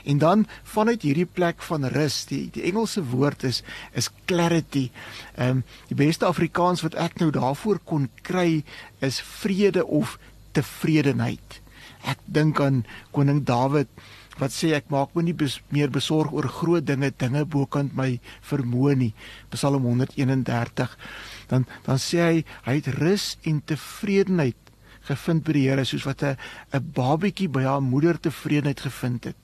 En 0.05 0.19
dan 0.19 0.47
vanuit 0.63 1.03
hierdie 1.03 1.27
plek 1.27 1.63
van 1.63 1.87
rus, 1.95 2.25
die 2.29 2.49
die 2.53 2.65
Engelse 2.69 3.05
woord 3.13 3.45
is 3.49 3.63
is 3.93 4.11
clarity. 4.27 4.89
Ehm 5.37 5.61
um, 5.61 5.65
die 5.89 5.99
beste 5.99 6.27
Afrikaans 6.27 6.83
wat 6.85 6.99
ek 6.99 7.19
nou 7.23 7.31
daarvoor 7.35 7.81
kon 7.85 8.09
kry 8.23 8.65
is 9.01 9.21
vrede 9.21 9.87
of 9.87 10.19
tevredenheid. 10.53 11.61
Ek 12.05 12.19
dink 12.25 12.61
aan 12.61 12.85
koning 13.11 13.45
Dawid 13.47 13.89
wat 14.39 14.55
sê 14.55 14.73
ek 14.77 14.91
maak 14.93 15.15
my 15.15 15.25
nie 15.27 15.35
bes, 15.35 15.59
meer 15.75 15.91
besorg 15.91 16.33
oor 16.33 16.49
groot 16.49 16.87
dinge, 16.87 17.11
dinge 17.19 17.45
bokant 17.45 17.95
my 17.99 18.21
vermoë 18.47 18.95
nie. 18.97 19.13
Psalm 19.51 19.87
131 19.89 20.97
dan 21.51 21.67
dan 21.87 21.99
sê 22.03 22.23
hy 22.23 22.45
hy 22.67 22.79
het 22.79 22.91
rus 22.99 23.37
en 23.49 23.61
tevredenheid 23.67 24.59
gevind 25.09 25.45
by 25.47 25.55
die 25.57 25.67
Here 25.69 25.85
soos 25.89 26.07
wat 26.07 26.23
'n 26.23 26.37
'n 26.73 26.93
babatjie 26.95 27.49
by 27.49 27.63
haar 27.65 27.83
moeder 27.83 28.21
tevredenheid 28.21 28.81
gevind 28.81 29.25
het. 29.25 29.37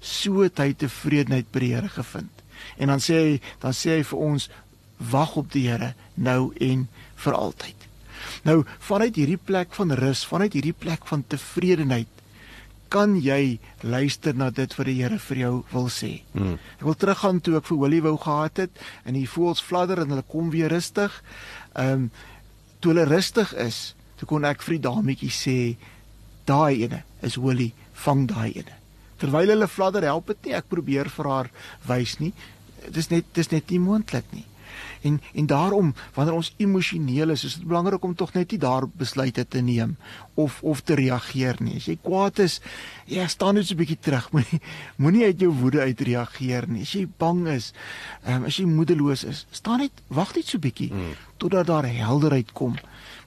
So 0.00 0.42
het 0.42 0.58
hy 0.58 0.72
tevredenheid 0.72 1.52
by 1.52 1.60
die 1.60 1.74
Here 1.74 1.88
gevind. 1.88 2.32
En 2.78 2.88
dan 2.88 3.00
sê 3.00 3.14
hy 3.14 3.40
dan 3.60 3.72
sê 3.72 3.98
hy 3.98 4.02
vir 4.02 4.18
ons 4.18 4.50
wag 4.98 5.36
op 5.36 5.52
die 5.52 5.68
Here 5.68 5.94
nou 6.14 6.52
en 6.60 6.88
vir 7.16 7.32
altyd. 7.32 7.78
Nou 8.44 8.64
vanuit 8.78 9.16
hierdie 9.16 9.40
plek 9.44 9.74
van 9.74 9.90
rus, 9.90 10.24
vanuit 10.26 10.52
hierdie 10.52 10.76
plek 10.78 11.06
van 11.06 11.24
tevredenheid 11.26 12.21
kan 12.92 13.14
jy 13.16 13.56
luister 13.80 14.36
na 14.36 14.50
dit 14.52 14.74
wat 14.76 14.88
die 14.88 14.98
Here 15.00 15.18
vir 15.30 15.40
jou 15.40 15.52
wil 15.72 15.88
sê. 15.92 16.10
Hmm. 16.34 16.58
Ek 16.76 16.84
wil 16.84 16.98
teruggaan 16.98 17.40
toe 17.40 17.56
ek 17.60 17.70
vir 17.70 17.80
Willie 17.80 18.02
wou 18.04 18.18
gehad 18.20 18.60
het 18.66 18.84
en 19.08 19.16
die 19.16 19.28
voels 19.28 19.62
fladder 19.64 20.02
en 20.02 20.12
hulle 20.12 20.26
kom 20.28 20.52
weer 20.52 20.72
rustig. 20.72 21.16
Ehm 21.72 22.06
um, 22.06 22.12
toe 22.82 22.90
hulle 22.90 23.06
rustig 23.06 23.52
is, 23.62 23.94
toe 24.18 24.26
kon 24.26 24.44
ek 24.44 24.64
vir 24.66 24.74
die 24.74 24.84
dametjie 24.88 25.30
sê 25.30 25.56
daai 26.50 26.82
ene 26.82 27.04
is 27.22 27.36
Willie, 27.38 27.70
vang 28.04 28.24
daai 28.26 28.50
ene. 28.58 28.74
Terwyl 29.22 29.54
hulle 29.54 29.68
fladder 29.70 30.02
help 30.02 30.32
dit 30.32 30.48
nie, 30.48 30.56
ek 30.58 30.66
probeer 30.66 31.06
vir 31.14 31.28
haar 31.30 31.50
wys 31.86 32.16
nie. 32.18 32.32
Dis 32.90 33.12
net 33.12 33.30
dis 33.38 33.52
net 33.54 33.70
nie 33.70 33.78
moontlik 33.78 34.26
nie. 34.34 34.42
En 35.02 35.20
en 35.34 35.46
daarom 35.46 35.94
wanneer 36.14 36.34
ons 36.34 36.54
emosioneel 36.56 37.30
is, 37.34 37.44
is 37.44 37.54
dit 37.58 37.66
belangrik 37.66 38.04
om 38.04 38.14
tog 38.14 38.32
net 38.32 38.50
nie 38.50 38.60
daar 38.62 38.86
besluite 38.88 39.44
te 39.48 39.60
neem 39.60 39.96
of 40.34 40.62
of 40.62 40.80
te 40.80 40.94
reageer 40.94 41.56
nie. 41.60 41.76
As 41.76 41.88
jy 41.90 41.98
kwaad 42.02 42.38
is, 42.38 42.60
ja, 43.06 43.26
staan 43.26 43.54
net 43.54 43.66
so 43.66 43.74
'n 43.74 43.82
bietjie 43.82 43.98
terug. 44.00 44.30
Moenie 44.32 44.60
moenie 44.96 45.24
uit 45.24 45.40
jou 45.40 45.52
woede 45.52 45.80
uitreageer 45.80 46.68
nie. 46.68 46.82
As 46.82 46.92
jy 46.92 47.06
bang 47.18 47.46
is, 47.48 47.72
um, 48.26 48.44
as 48.44 48.56
jy 48.56 48.64
moedeloos 48.64 49.24
is, 49.24 49.46
staan 49.50 49.78
net 49.78 50.02
wag 50.08 50.34
net 50.34 50.46
so 50.46 50.56
'n 50.56 50.60
bietjie 50.60 50.88
hmm. 50.88 51.14
totdat 51.36 51.66
daar 51.66 51.86
helderheid 51.86 52.52
kom. 52.52 52.76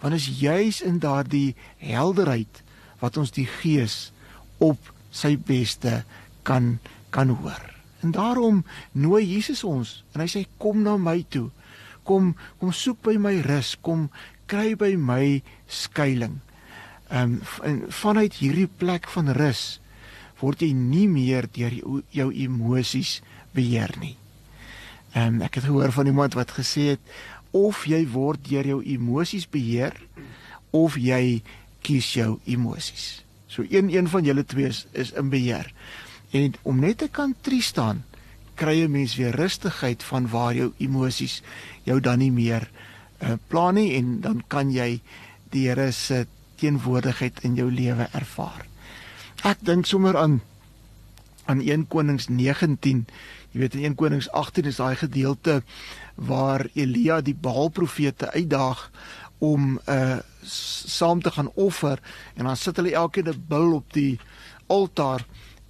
Want 0.01 0.13
is 0.13 0.39
juis 0.39 0.81
in 0.81 0.99
daardie 0.99 1.55
helderheid 1.77 2.63
wat 2.99 3.17
ons 3.17 3.31
die 3.31 3.47
gees 3.61 4.11
op 4.57 4.79
sy 5.11 5.37
beste 5.37 6.03
kan 6.43 6.79
kan 7.09 7.29
hoor. 7.29 7.74
En 8.05 8.13
daarom 8.13 8.61
nooi 8.93 9.25
Jesus 9.25 9.65
ons 9.65 9.97
en 10.13 10.21
hy 10.21 10.29
sê 10.29 10.45
kom 10.61 10.85
na 10.85 10.95
my 11.01 11.23
toe 11.33 11.49
kom 12.05 12.33
kom 12.61 12.73
soek 12.73 13.01
by 13.05 13.17
my 13.19 13.39
rus, 13.45 13.73
kom 13.81 14.09
kry 14.49 14.75
by 14.77 14.93
my 14.95 15.41
skuilings. 15.65 16.41
Um, 17.13 17.37
vanuit 17.93 18.33
hierdie 18.41 18.69
plek 18.81 19.05
van 19.13 19.29
rus 19.37 19.79
word 20.39 20.63
jy 20.65 20.71
nie 20.73 21.05
meer 21.07 21.45
deur 21.53 21.73
jou, 21.77 21.99
jou 22.11 22.25
emosies 22.33 23.19
beheer 23.53 23.93
nie. 24.01 24.15
Ehm 25.13 25.37
um, 25.37 25.43
ek 25.45 25.59
het 25.59 25.67
gehoor 25.69 25.93
van 25.95 26.09
iemand 26.09 26.33
wat 26.35 26.55
gesê 26.57 26.95
het 26.95 27.13
of 27.55 27.85
jy 27.87 28.01
word 28.09 28.41
deur 28.49 28.67
jou 28.67 28.79
emosies 28.81 29.45
beheer 29.47 29.93
of 30.75 30.97
jy 30.97 31.43
kies 31.85 32.09
jou 32.17 32.39
emosies. 32.49 33.21
So 33.47 33.63
een 33.69 33.93
een 33.93 34.09
van 34.11 34.25
julle 34.25 34.43
twee 34.43 34.73
is, 34.73 34.87
is 34.91 35.13
in 35.13 35.29
beheer. 35.29 35.69
En 36.35 36.53
om 36.67 36.79
net 36.79 36.97
te 36.97 37.07
kan 37.07 37.35
tree 37.41 37.63
staan, 37.63 38.03
kry 38.59 38.83
'n 38.83 38.91
mens 38.91 39.15
weer 39.15 39.35
rustigheid 39.35 40.03
van 40.03 40.27
waar 40.29 40.55
jou 40.55 40.73
emosies 40.77 41.41
jou 41.83 41.99
dan 41.99 42.19
nie 42.19 42.31
meer 42.31 42.69
uh, 43.19 43.33
pla 43.47 43.71
nie 43.71 43.95
en 43.95 44.21
dan 44.21 44.43
kan 44.47 44.71
jy 44.71 45.01
die 45.49 45.67
Here 45.67 45.91
se 45.91 46.25
teenwoordigheid 46.55 47.43
in 47.43 47.55
jou 47.55 47.71
lewe 47.71 48.07
ervaar. 48.11 48.65
Ek 49.43 49.57
dink 49.59 49.85
sommer 49.85 50.17
aan 50.17 50.41
aan 51.45 51.61
1 51.61 51.87
Konings 51.87 52.27
19. 52.27 53.05
Jy 53.51 53.59
weet 53.59 53.75
in 53.75 53.83
1 53.83 53.95
Konings 53.95 54.29
18 54.31 54.65
is 54.65 54.79
daai 54.81 54.95
gedeelte 54.95 55.63
waar 56.15 56.65
Elia 56.73 57.21
die 57.21 57.35
Baal 57.35 57.69
profete 57.69 58.31
uitdaag 58.31 58.91
om 59.37 59.79
uh 59.85 60.17
saam 60.45 61.21
te 61.21 61.31
gaan 61.31 61.49
offer 61.53 61.99
en 62.35 62.45
dan 62.45 62.57
sit 62.57 62.75
hulle 62.75 62.93
elkeen 62.93 63.29
'n 63.29 63.45
bil 63.47 63.73
op 63.73 63.93
die 63.93 64.19
altaar 64.67 65.25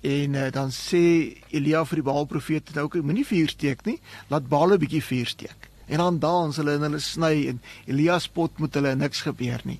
en 0.05 0.35
uh, 0.37 0.49
dan 0.53 0.69
sê 0.71 1.03
Elia 1.49 1.81
vir 1.89 2.01
die 2.01 2.09
Baal 2.09 2.27
profete 2.29 2.75
nou 2.75 2.85
okay 2.89 3.01
moenie 3.01 3.25
vuur 3.25 3.49
steek 3.49 3.85
nie 3.89 3.99
laat 4.29 4.49
Baal 4.49 4.75
'n 4.75 4.83
bietjie 4.83 5.03
vuur 5.03 5.31
steek 5.33 5.71
En 5.85 5.97
dan 5.97 6.19
dans 6.19 6.55
hulle 6.55 6.73
en 6.77 6.87
hulle 6.87 6.99
sny 6.99 7.45
en 7.51 7.61
Elias 7.85 8.25
spot 8.29 8.59
met 8.59 8.73
hulle 8.73 8.95
en 8.95 9.03
niks 9.05 9.21
gebeur 9.25 9.61
nie. 9.69 9.79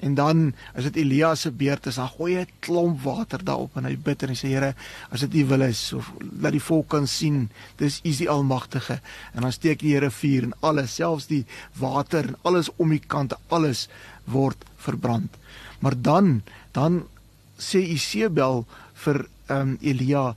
En 0.00 0.14
dan 0.16 0.52
as 0.72 0.86
dit 0.88 1.02
Elias 1.02 1.42
se 1.44 1.50
beurt 1.52 1.86
is, 1.90 1.98
dan 2.00 2.08
gooi 2.08 2.36
hy 2.36 2.44
'n 2.46 2.52
klomp 2.60 3.02
water 3.02 3.44
daarop 3.44 3.76
en 3.76 3.84
hy 3.84 3.96
bid 3.96 4.22
en 4.22 4.28
hy 4.28 4.34
sê 4.34 4.48
Here, 4.48 4.74
as 5.10 5.20
dit 5.20 5.34
U 5.34 5.44
wil 5.46 5.62
is 5.62 5.92
of 5.92 6.12
laat 6.40 6.52
die 6.52 6.62
volk 6.62 6.88
kan 6.88 7.06
sien, 7.06 7.50
dis 7.76 8.00
U 8.04 8.12
die 8.16 8.30
Almagtige. 8.30 9.00
En 9.34 9.42
dan 9.42 9.52
steek 9.52 9.78
die 9.78 9.92
Here 9.92 10.10
vuur 10.10 10.42
en 10.42 10.54
alles, 10.60 10.94
selfs 10.94 11.26
die 11.26 11.44
water 11.74 12.28
en 12.28 12.36
alles 12.42 12.70
om 12.76 12.88
die 12.88 13.02
kante, 13.06 13.36
alles 13.48 13.88
word 14.24 14.64
verbrand. 14.76 15.36
Maar 15.80 16.02
dan, 16.02 16.42
dan 16.72 17.04
sê 17.58 17.78
Isebel 17.78 18.64
vir 18.94 19.26
ehm 19.50 19.74
um, 19.74 19.78
Elia 19.80 20.30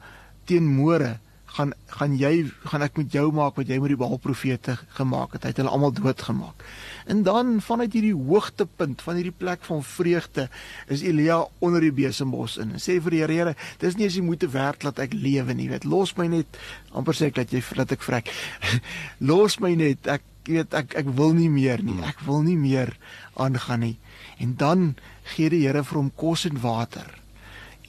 teen 0.49 0.67
môre 0.67 1.17
gaan 1.53 1.73
gaan 1.93 2.15
jy 2.17 2.47
gaan 2.65 2.81
ek 2.81 2.97
met 2.97 3.13
jou 3.13 3.27
maak 3.35 3.59
wat 3.59 3.69
jy 3.69 3.77
met 3.81 3.93
die 3.93 3.99
Baal 3.99 4.17
profete 4.21 4.73
gemaak 4.97 5.35
het. 5.35 5.45
Hy 5.45 5.51
het 5.51 5.61
hulle 5.61 5.73
almal 5.73 5.93
doodgemaak. 5.93 6.63
En 7.05 7.21
dan 7.27 7.59
vanuit 7.61 7.93
hierdie 7.93 8.15
hoogtepunt 8.17 9.03
van 9.05 9.19
hierdie 9.19 9.35
plek 9.37 9.61
van 9.67 9.83
vreugde 9.85 10.47
is 10.89 11.05
Elia 11.05 11.43
onder 11.61 11.85
die 11.85 11.93
besembos 11.93 12.57
in 12.57 12.73
en 12.73 12.81
sê 12.81 12.97
vir 12.97 13.17
die 13.17 13.21
Here, 13.23 13.37
Here, 13.37 13.55
dis 13.79 13.97
nie 13.99 14.09
as 14.09 14.17
jy 14.17 14.25
moet 14.25 14.45
werk 14.53 14.81
dat 14.87 14.99
ek 15.03 15.13
lewe 15.13 15.53
nie, 15.53 15.69
weet. 15.69 15.85
Los 15.85 16.15
my 16.17 16.27
net 16.31 16.59
amper 16.91 17.17
sê 17.17 17.29
ek 17.29 17.37
dat 17.43 17.53
jy 17.53 17.61
dat 17.77 17.93
ek 17.93 18.05
vrek. 18.05 18.33
Los 19.29 19.59
my 19.61 19.75
net. 19.77 20.09
Ek 20.09 20.25
weet 20.49 20.73
ek 20.75 20.97
ek 20.99 21.13
wil 21.15 21.37
nie 21.37 21.51
meer 21.53 21.85
nie. 21.85 22.01
Ek 22.03 22.25
wil 22.25 22.41
nie 22.43 22.57
meer 22.57 22.95
aangaan 23.37 23.85
nie. 23.85 23.97
En 24.41 24.57
dan 24.57 24.95
gee 25.35 25.53
die 25.53 25.67
Here 25.67 25.85
vir 25.85 26.01
hom 26.01 26.09
kos 26.17 26.47
en 26.49 26.57
water. 26.65 27.22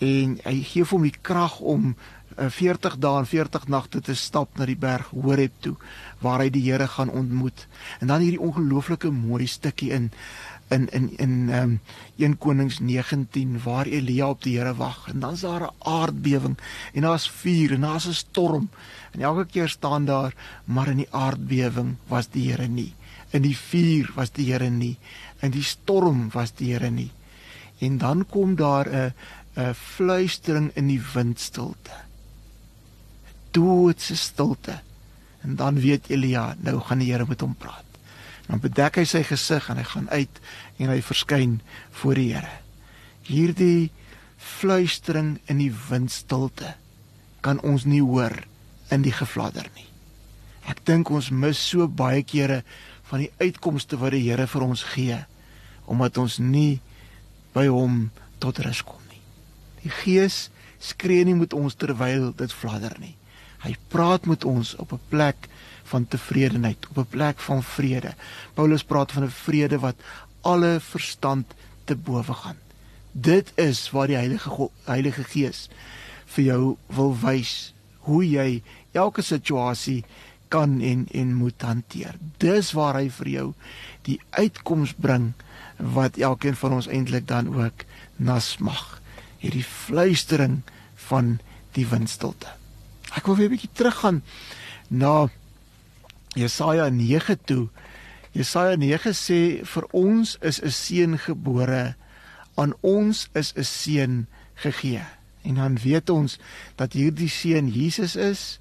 En 0.05 0.39
hy 0.45 0.57
gee 0.69 0.85
hom 0.91 1.07
die 1.07 1.17
krag 1.23 1.61
om 1.61 1.95
40 2.35 2.97
dae 2.99 3.21
en 3.23 3.29
40 3.31 3.69
nagte 3.71 4.01
te 4.03 4.15
stap 4.19 4.59
na 4.59 4.67
die 4.67 4.79
berg 4.79 5.13
Horeb 5.15 5.55
toe 5.63 5.77
waar 6.25 6.43
hy 6.43 6.49
die 6.51 6.65
Here 6.65 6.89
gaan 6.91 7.13
ontmoet. 7.15 7.67
En 8.01 8.11
dan 8.11 8.25
hierdie 8.25 8.43
ongelooflike 8.43 9.11
mooi 9.15 9.47
stukkie 9.47 9.93
in 9.95 10.11
in 10.73 10.89
in 10.97 11.11
in 11.19 11.35
ehm 11.51 11.63
um, 11.63 11.81
1 12.17 12.39
Konings 12.39 12.79
19 12.81 13.61
waar 13.65 13.87
Elia 13.87 14.29
op 14.29 14.43
die 14.43 14.57
Here 14.59 14.75
wag. 14.75 15.09
En 15.13 15.21
dan's 15.21 15.41
daar 15.41 15.63
'n 15.63 15.75
aardbewing 15.79 16.59
en 16.93 17.03
daar's 17.03 17.31
vuur 17.31 17.73
en 17.73 17.81
daar's 17.81 18.09
'n 18.09 18.13
storm. 18.13 18.69
En 19.13 19.21
elke 19.21 19.47
keer 19.47 19.69
staan 19.69 20.05
daar 20.05 20.35
maar 20.65 20.89
in 20.89 20.97
die 20.97 21.13
aardbewing 21.13 21.97
was 22.09 22.29
die 22.29 22.51
Here 22.51 22.69
nie. 22.69 22.95
In 23.31 23.43
die 23.43 23.57
vuur 23.57 24.13
was 24.15 24.31
die 24.31 24.53
Here 24.53 24.71
nie. 24.71 24.99
In 25.41 25.51
die 25.51 25.63
storm 25.63 26.31
was 26.33 26.55
die 26.55 26.73
Here 26.73 26.91
nie. 26.91 27.11
En 27.79 27.99
dan 27.99 28.27
kom 28.27 28.55
daar 28.55 28.89
'n 28.89 29.13
'n 29.57 29.75
fluistering 29.75 30.71
in 30.75 30.87
die 30.89 31.03
windstilte 31.15 32.05
doodse 33.55 34.17
stilte. 34.17 34.81
En 35.41 35.57
dan 35.57 35.81
weet 35.81 36.09
Elia, 36.09 36.55
nou 36.59 36.81
gaan 36.81 36.99
die 36.99 37.13
Here 37.13 37.27
met 37.29 37.41
hom 37.41 37.55
praat. 37.55 37.85
Dan 38.47 38.61
bedek 38.61 38.99
hy 39.01 39.05
sy 39.09 39.23
gesig 39.25 39.69
en 39.71 39.79
hy 39.81 39.87
gaan 39.89 40.09
uit 40.11 40.41
en 40.83 40.91
hy 40.91 41.01
verskyn 41.05 41.59
voor 42.01 42.19
die 42.19 42.31
Here. 42.33 42.57
Hierdie 43.25 43.93
fluistering 44.37 45.39
in 45.49 45.63
die 45.63 45.73
windstilte 45.89 46.75
kan 47.45 47.61
ons 47.65 47.87
nie 47.89 48.03
hoor 48.05 48.35
in 48.93 49.05
die 49.05 49.15
gefladder 49.15 49.69
nie. 49.77 49.87
Ek 50.69 50.81
dink 50.89 51.13
ons 51.13 51.31
mis 51.31 51.61
so 51.61 51.89
baie 51.89 52.25
kere 52.25 52.63
van 53.09 53.25
die 53.25 53.33
uitkomste 53.41 54.01
wat 54.01 54.17
die 54.17 54.25
Here 54.27 54.49
vir 54.51 54.67
ons 54.67 54.85
gee 54.97 55.23
omdat 55.85 56.17
ons 56.17 56.39
nie 56.41 56.81
by 57.53 57.67
hom 57.69 58.07
tot 58.41 58.59
rus 58.65 58.81
kom. 58.83 59.04
Die 59.85 59.93
Gees 59.93 60.49
skree 60.81 61.25
nie 61.25 61.37
met 61.37 61.53
ons 61.57 61.77
terwyl 61.77 62.33
dit 62.37 62.53
fladder 62.53 62.97
nie. 63.01 63.15
Hy 63.65 63.77
praat 63.93 64.27
met 64.29 64.45
ons 64.45 64.75
op 64.77 64.93
'n 64.93 65.01
plek 65.09 65.49
van 65.85 66.09
tevredenheid, 66.09 66.87
op 66.91 66.99
'n 66.99 67.11
plek 67.11 67.41
van 67.41 67.63
vrede. 67.63 68.15
Paulus 68.55 68.85
praat 68.85 69.13
van 69.13 69.25
'n 69.25 69.31
vrede 69.31 69.79
wat 69.79 69.97
alle 70.41 70.81
verstand 70.81 71.47
te 71.85 71.97
bowe 71.97 72.35
gaan. 72.35 72.57
Dit 73.13 73.53
is 73.55 73.91
waar 73.91 74.07
die 74.07 74.17
Heilige 74.17 74.49
God, 74.49 74.73
Heilige 74.85 75.25
Gees 75.25 75.69
vir 76.27 76.45
jou 76.45 76.77
wil 76.87 77.17
wys 77.21 77.73
hoe 77.99 78.25
jy 78.29 78.63
elke 78.93 79.23
situasie 79.23 80.05
kan 80.49 80.81
en 80.81 81.07
en 81.13 81.35
moet 81.35 81.63
hanteer. 81.63 82.15
Dis 82.39 82.73
waar 82.73 82.95
hy 82.95 83.09
vir 83.11 83.29
jou 83.29 83.55
die 84.03 84.21
uitkoms 84.31 84.93
bring 84.93 85.33
wat 85.79 86.19
elkeen 86.19 86.57
van 86.57 86.73
ons 86.73 86.87
eintlik 86.87 87.27
dan 87.27 87.55
ook 87.55 87.85
nasmag. 88.17 89.01
Hierdie 89.45 89.65
fluistering 89.65 90.63
van 91.09 91.35
die 91.77 91.85
windstilte. 91.91 92.49
Ek 93.13 93.27
wil 93.29 93.37
weer 93.37 93.51
'n 93.51 93.55
bietjie 93.57 93.77
teruggaan 93.77 94.23
na 94.89 95.29
Jesaja 96.33 96.89
9 96.89 97.37
toe. 97.45 97.69
Jesaja 98.33 98.77
9 98.77 99.13
sê 99.13 99.65
vir 99.65 99.85
ons 99.93 100.39
is 100.41 100.61
'n 100.63 100.71
seun 100.71 101.19
gebore, 101.19 101.95
aan 102.57 102.73
ons 102.81 103.29
is 103.35 103.53
'n 103.57 103.65
seun 103.65 104.27
gegee. 104.55 105.05
En 105.43 105.55
dan 105.55 105.79
weet 105.79 106.11
ons 106.11 106.39
dat 106.77 106.93
hierdie 106.93 107.29
seun 107.29 107.69
Jesus 107.69 108.17
is. 108.17 108.59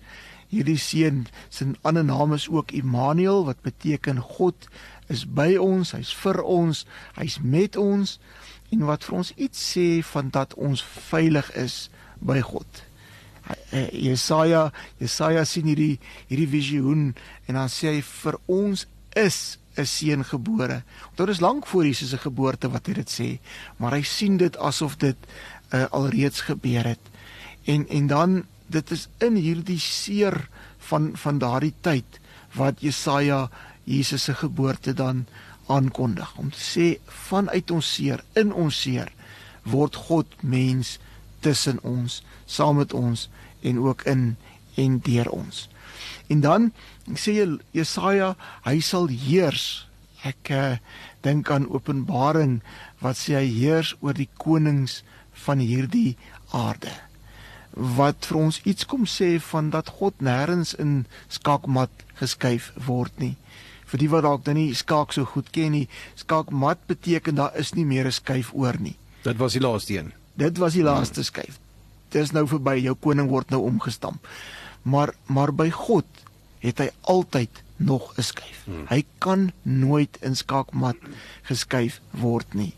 Hierdie 0.49 0.77
seun 0.77 1.27
se 1.49 1.65
ander 1.81 2.03
naam 2.03 2.33
is 2.33 2.49
ook 2.49 2.71
Immanuel 2.71 3.45
wat 3.45 3.61
beteken 3.61 4.19
God 4.21 4.67
is 5.07 5.25
by 5.25 5.55
ons, 5.55 5.91
hy's 5.91 6.13
vir 6.13 6.43
ons, 6.43 6.85
hy's 7.15 7.39
met 7.39 7.77
ons 7.77 8.19
en 8.73 8.87
wat 8.89 9.05
vir 9.07 9.19
ons 9.21 9.33
iets 9.37 9.67
sê 9.73 9.87
van 10.13 10.31
dat 10.33 10.55
ons 10.57 10.81
veilig 11.09 11.51
is 11.59 11.87
by 12.23 12.41
God. 12.41 12.83
Jesaja 13.91 14.69
Jesaja 15.01 15.43
sien 15.45 15.67
hierdie 15.67 15.97
hierdie 16.29 16.49
visioen 16.49 17.11
en 17.47 17.59
dan 17.59 17.71
sê 17.71 17.97
hy 17.97 18.01
vir 18.07 18.39
ons 18.47 18.85
is 19.19 19.57
'n 19.77 19.85
seun 19.85 20.23
gebore. 20.23 20.83
Dit 21.15 21.29
is 21.29 21.41
lank 21.41 21.67
voor 21.67 21.85
Jesus 21.85 22.09
se 22.09 22.17
geboorte 22.17 22.69
wat 22.69 22.87
hy 22.87 22.93
dit 22.93 23.09
sê, 23.09 23.29
maar 23.77 23.91
hy 23.91 24.03
sien 24.03 24.37
dit 24.37 24.57
asof 24.57 24.97
dit 24.97 25.17
uh, 25.73 25.85
alreeds 25.91 26.41
gebeur 26.41 26.85
het. 26.85 27.01
En 27.65 27.87
en 27.89 28.07
dan 28.07 28.43
dit 28.67 28.91
is 28.91 29.07
in 29.19 29.35
hierdie 29.35 29.79
seer 29.79 30.47
van 30.77 31.11
van 31.17 31.37
daardie 31.37 31.73
tyd 31.81 32.19
wat 32.53 32.81
Jesaja 32.81 33.49
Jesus 33.83 34.23
se 34.23 34.33
geboorte 34.33 34.93
dan 34.93 35.25
aankondig 35.71 36.37
om 36.37 36.49
te 36.51 36.59
sê 36.59 36.87
vanuit 37.29 37.71
ons 37.71 37.93
seer 37.95 38.23
in 38.39 38.53
ons 38.53 38.81
seer 38.85 39.11
word 39.63 39.95
God 40.07 40.27
mens 40.41 40.97
tussen 41.43 41.79
ons 41.87 42.21
saam 42.45 42.79
met 42.81 42.93
ons 42.93 43.29
en 43.63 43.79
ook 43.79 44.03
in 44.09 44.35
en 44.75 44.97
deur 45.05 45.29
ons. 45.29 45.67
En 46.27 46.41
dan 46.41 46.71
sê 47.19 47.35
Jesaja 47.75 48.33
hy 48.65 48.79
sal 48.81 49.09
heers. 49.11 49.85
Ek 50.23 50.49
uh, 50.55 50.77
dink 51.21 51.51
aan 51.51 51.67
Openbaring 51.69 52.61
wat 53.03 53.19
sê 53.19 53.35
hy 53.37 53.47
heers 53.51 53.93
oor 54.01 54.15
die 54.17 54.29
konings 54.39 55.01
van 55.45 55.59
hierdie 55.59 56.15
aarde. 56.55 56.93
Wat 57.73 58.25
vir 58.29 58.39
ons 58.39 58.61
iets 58.69 58.87
kom 58.89 59.05
sê 59.09 59.35
van 59.51 59.71
dat 59.73 59.91
God 59.99 60.21
nêrens 60.23 60.73
in 60.79 61.03
skakmat 61.27 62.05
geskuif 62.19 62.71
word 62.87 63.13
nie. 63.19 63.35
Vir 63.93 64.01
die 64.01 64.09
wat 64.09 64.25
dalk 64.25 64.45
dan 64.47 64.57
nie 64.57 64.73
skaak 64.73 65.13
so 65.13 65.27
goed 65.29 65.51
ken 65.53 65.75
nie, 65.77 65.85
skakmat 66.17 66.81
beteken 66.89 67.37
daar 67.37 67.53
is 67.61 67.75
nie 67.77 67.85
meer 67.85 68.09
'n 68.09 68.11
skuif 68.11 68.49
oor 68.53 68.79
nie. 68.79 68.95
Dit 69.23 69.37
was 69.37 69.53
die 69.53 69.61
laaste 69.61 69.93
een. 69.97 70.13
Dit 70.33 70.57
was 70.57 70.73
die 70.73 70.83
laaste 70.83 71.21
hmm. 71.21 71.29
skuif. 71.29 71.59
Dit 72.09 72.21
is 72.23 72.31
nou 72.31 72.47
verby, 72.47 72.81
jou 72.81 72.95
koning 72.95 73.29
word 73.29 73.49
nou 73.49 73.61
omgestamp. 73.61 74.27
Maar 74.81 75.13
maar 75.27 75.53
by 75.53 75.69
God 75.69 76.05
het 76.59 76.79
hy 76.79 76.89
altyd 77.01 77.63
nog 77.77 78.17
'n 78.17 78.21
skuif. 78.21 78.65
Hmm. 78.65 78.85
Hy 78.89 79.05
kan 79.17 79.51
nooit 79.61 80.17
in 80.21 80.35
skakmat 80.35 80.97
geskuif 81.43 82.01
word 82.11 82.53
nie 82.53 82.73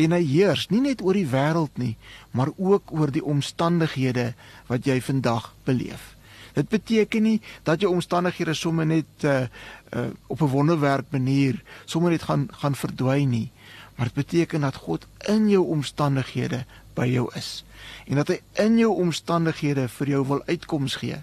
en 0.00 0.14
hy 0.16 0.22
heers 0.24 0.68
nie 0.72 0.80
net 0.84 1.02
oor 1.04 1.16
die 1.16 1.28
wêreld 1.28 1.76
nie, 1.80 1.96
maar 2.32 2.52
ook 2.56 2.92
oor 2.96 3.12
die 3.12 3.24
omstandighede 3.24 4.32
wat 4.70 4.88
jy 4.88 5.00
vandag 5.04 5.50
beleef. 5.68 6.14
Dit 6.54 6.68
beteken 6.68 7.22
nie 7.22 7.40
dat 7.62 7.80
jou 7.80 7.92
omstandighede 7.92 8.54
sommer 8.54 8.86
net 8.86 9.24
uh, 9.24 9.46
uh 9.94 10.06
op 10.26 10.40
'n 10.42 10.54
wonderwerk 10.54 11.06
manier 11.10 11.62
sommer 11.84 12.10
net 12.10 12.22
gaan 12.22 12.48
gaan 12.50 12.74
verdwyn 12.74 13.28
nie, 13.28 13.50
maar 13.96 14.06
dit 14.06 14.24
beteken 14.24 14.60
dat 14.60 14.76
God 14.76 15.06
in 15.28 15.48
jou 15.48 15.64
omstandighede 15.66 16.64
by 16.94 17.06
jou 17.06 17.30
is 17.34 17.64
en 18.06 18.16
dat 18.16 18.28
hy 18.28 18.40
in 18.52 18.78
jou 18.78 18.92
omstandighede 18.94 19.88
vir 19.88 20.08
jou 20.08 20.26
wil 20.26 20.42
uitkoms 20.46 20.96
gee. 21.00 21.22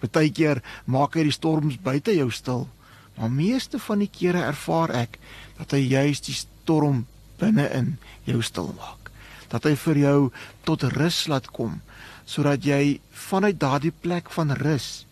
Partykeer 0.00 0.62
maak 0.84 1.16
hy 1.16 1.22
die 1.22 1.34
storms 1.34 1.78
buite 1.80 2.14
jou 2.14 2.30
stil, 2.30 2.68
maar 3.16 3.30
meeste 3.32 3.78
van 3.78 4.04
die 4.04 4.10
kere 4.12 4.44
ervaar 4.44 4.90
ek 4.90 5.18
dat 5.58 5.72
hy 5.72 5.82
juis 5.88 6.20
die 6.20 6.36
storm 6.36 7.06
binne-in 7.40 7.96
jou 8.28 8.42
stil 8.42 8.74
maak. 8.76 9.05
Dat 9.52 9.64
hy 9.68 9.74
vir 9.86 10.02
jou 10.02 10.20
tot 10.64 10.88
rus 10.96 11.26
laat 11.30 11.50
kom 11.54 11.80
sodat 12.26 12.64
jy 12.66 12.98
vanuit 13.14 13.54
daardie 13.54 13.92
plek 14.02 14.32
van 14.34 14.50
rus 14.58 15.06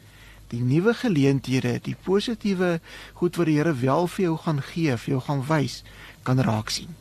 die 0.50 0.62
nuwe 0.62 0.94
geleenthede, 0.98 1.78
die 1.82 1.96
positiewe 2.06 2.78
goed 3.18 3.38
wat 3.38 3.48
die 3.48 3.56
Here 3.58 3.74
wel 3.80 4.08
vir 4.10 4.24
jou 4.26 4.36
gaan 4.44 4.60
gee, 4.62 4.96
vir 5.04 5.14
jou 5.16 5.20
gaan 5.26 5.42
wys, 5.48 5.82
kan 6.26 6.42
raak 6.42 6.70
sien. 6.74 6.94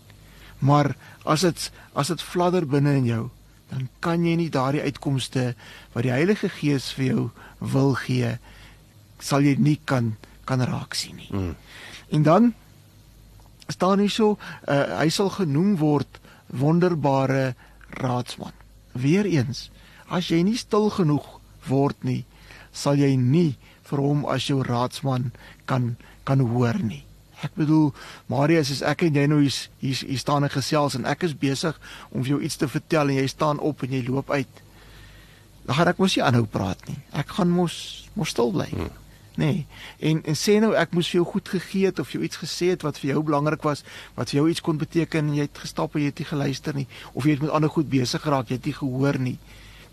Maar 0.63 0.93
as 1.25 1.43
dit 1.45 1.69
as 1.93 2.09
dit 2.09 2.21
fladder 2.21 2.65
binne 2.69 2.95
in 3.01 3.09
jou, 3.09 3.23
dan 3.69 3.87
kan 4.05 4.23
jy 4.25 4.35
nie 4.39 4.49
daardie 4.53 4.83
uitkomste 4.85 5.53
wat 5.93 6.05
die 6.05 6.13
Heilige 6.13 6.49
Gees 6.49 6.91
vir 6.97 7.05
jou 7.05 7.23
wil 7.73 7.93
gee, 7.99 8.37
sal 9.19 9.45
jy 9.45 9.57
nie 9.59 9.79
kan 9.85 10.15
kan 10.47 10.63
raak 10.67 10.95
sien 10.99 11.15
nie. 11.19 11.29
Mm. 11.31 11.55
En 12.15 12.23
dan 12.23 12.53
staan 13.71 14.01
hier 14.03 14.11
so 14.11 14.35
uh, 14.35 14.99
hy 14.99 15.07
sal 15.13 15.31
genoem 15.31 15.77
word 15.79 16.19
wonderbare 16.53 17.53
raadsman. 18.01 18.53
Weereens, 18.93 19.69
as 20.07 20.29
jy 20.29 20.43
nie 20.45 20.57
stil 20.59 20.91
genoeg 20.93 21.25
word 21.67 21.97
nie, 22.05 22.23
sal 22.73 22.99
jy 22.99 23.15
nie 23.17 23.55
vir 23.89 24.01
hom 24.01 24.23
as 24.29 24.49
jou 24.49 24.61
raadsman 24.65 25.31
kan 25.69 25.95
kan 26.23 26.39
hoor 26.39 26.77
nie. 26.79 27.03
Ek 27.43 27.51
bedoel, 27.59 27.89
Marius, 28.31 28.69
as 28.71 28.83
ek 28.87 29.03
en 29.09 29.17
jy 29.17 29.25
nou 29.27 29.41
hier 29.41 29.55
hier, 29.81 29.97
hier 30.07 30.21
staan 30.21 30.47
en 30.47 30.53
gesels 30.53 30.95
en 30.95 31.09
ek 31.09 31.25
is 31.27 31.35
besig 31.35 31.75
om 32.11 32.23
vir 32.23 32.37
jou 32.37 32.41
iets 32.47 32.55
te 32.61 32.69
vertel 32.71 33.11
en 33.11 33.19
jy 33.19 33.27
staan 33.27 33.59
op 33.59 33.83
en 33.83 33.91
jy 33.91 34.05
loop 34.07 34.31
uit. 34.31 34.61
Dan 35.67 35.75
gaan 35.75 35.91
ek 35.91 35.99
mos 35.99 36.15
nie 36.15 36.23
aanhou 36.23 36.45
praat 36.47 36.79
nie. 36.87 36.99
Ek 37.11 37.35
gaan 37.35 37.51
mos 37.51 37.75
mos 38.15 38.31
stil 38.31 38.53
bly. 38.55 38.69
Hmm 38.71 39.02
nê. 39.35 39.45
Nee. 39.45 39.65
En 39.99 40.21
en 40.23 40.37
sê 40.37 40.59
nou 40.61 40.73
ek 40.77 40.93
moes 40.93 41.09
vir 41.09 41.19
jou 41.21 41.25
goed 41.31 41.49
gegee 41.49 41.85
het 41.89 41.99
of 41.99 42.11
jy 42.13 42.21
iets 42.27 42.41
gesê 42.41 42.73
het 42.73 42.83
wat 42.85 42.99
vir 43.01 43.13
jou 43.13 43.23
belangrik 43.23 43.63
was, 43.65 43.83
wat 44.17 44.29
vir 44.29 44.41
jou 44.41 44.49
iets 44.49 44.61
kon 44.61 44.77
beteken 44.77 45.29
en 45.29 45.37
jy 45.37 45.47
het 45.47 45.63
gestap 45.63 45.95
en 45.95 46.01
jy 46.03 46.11
het 46.11 46.21
nie 46.21 46.29
geluister 46.29 46.77
nie 46.77 46.87
of 47.13 47.25
jy 47.25 47.37
het 47.37 47.45
met 47.45 47.55
ander 47.55 47.69
goed 47.69 47.89
besig 47.89 48.21
geraak, 48.21 48.49
jy 48.49 48.59
het 48.59 48.69
nie 48.69 48.77
gehoor 48.77 49.19
nie. 49.19 49.37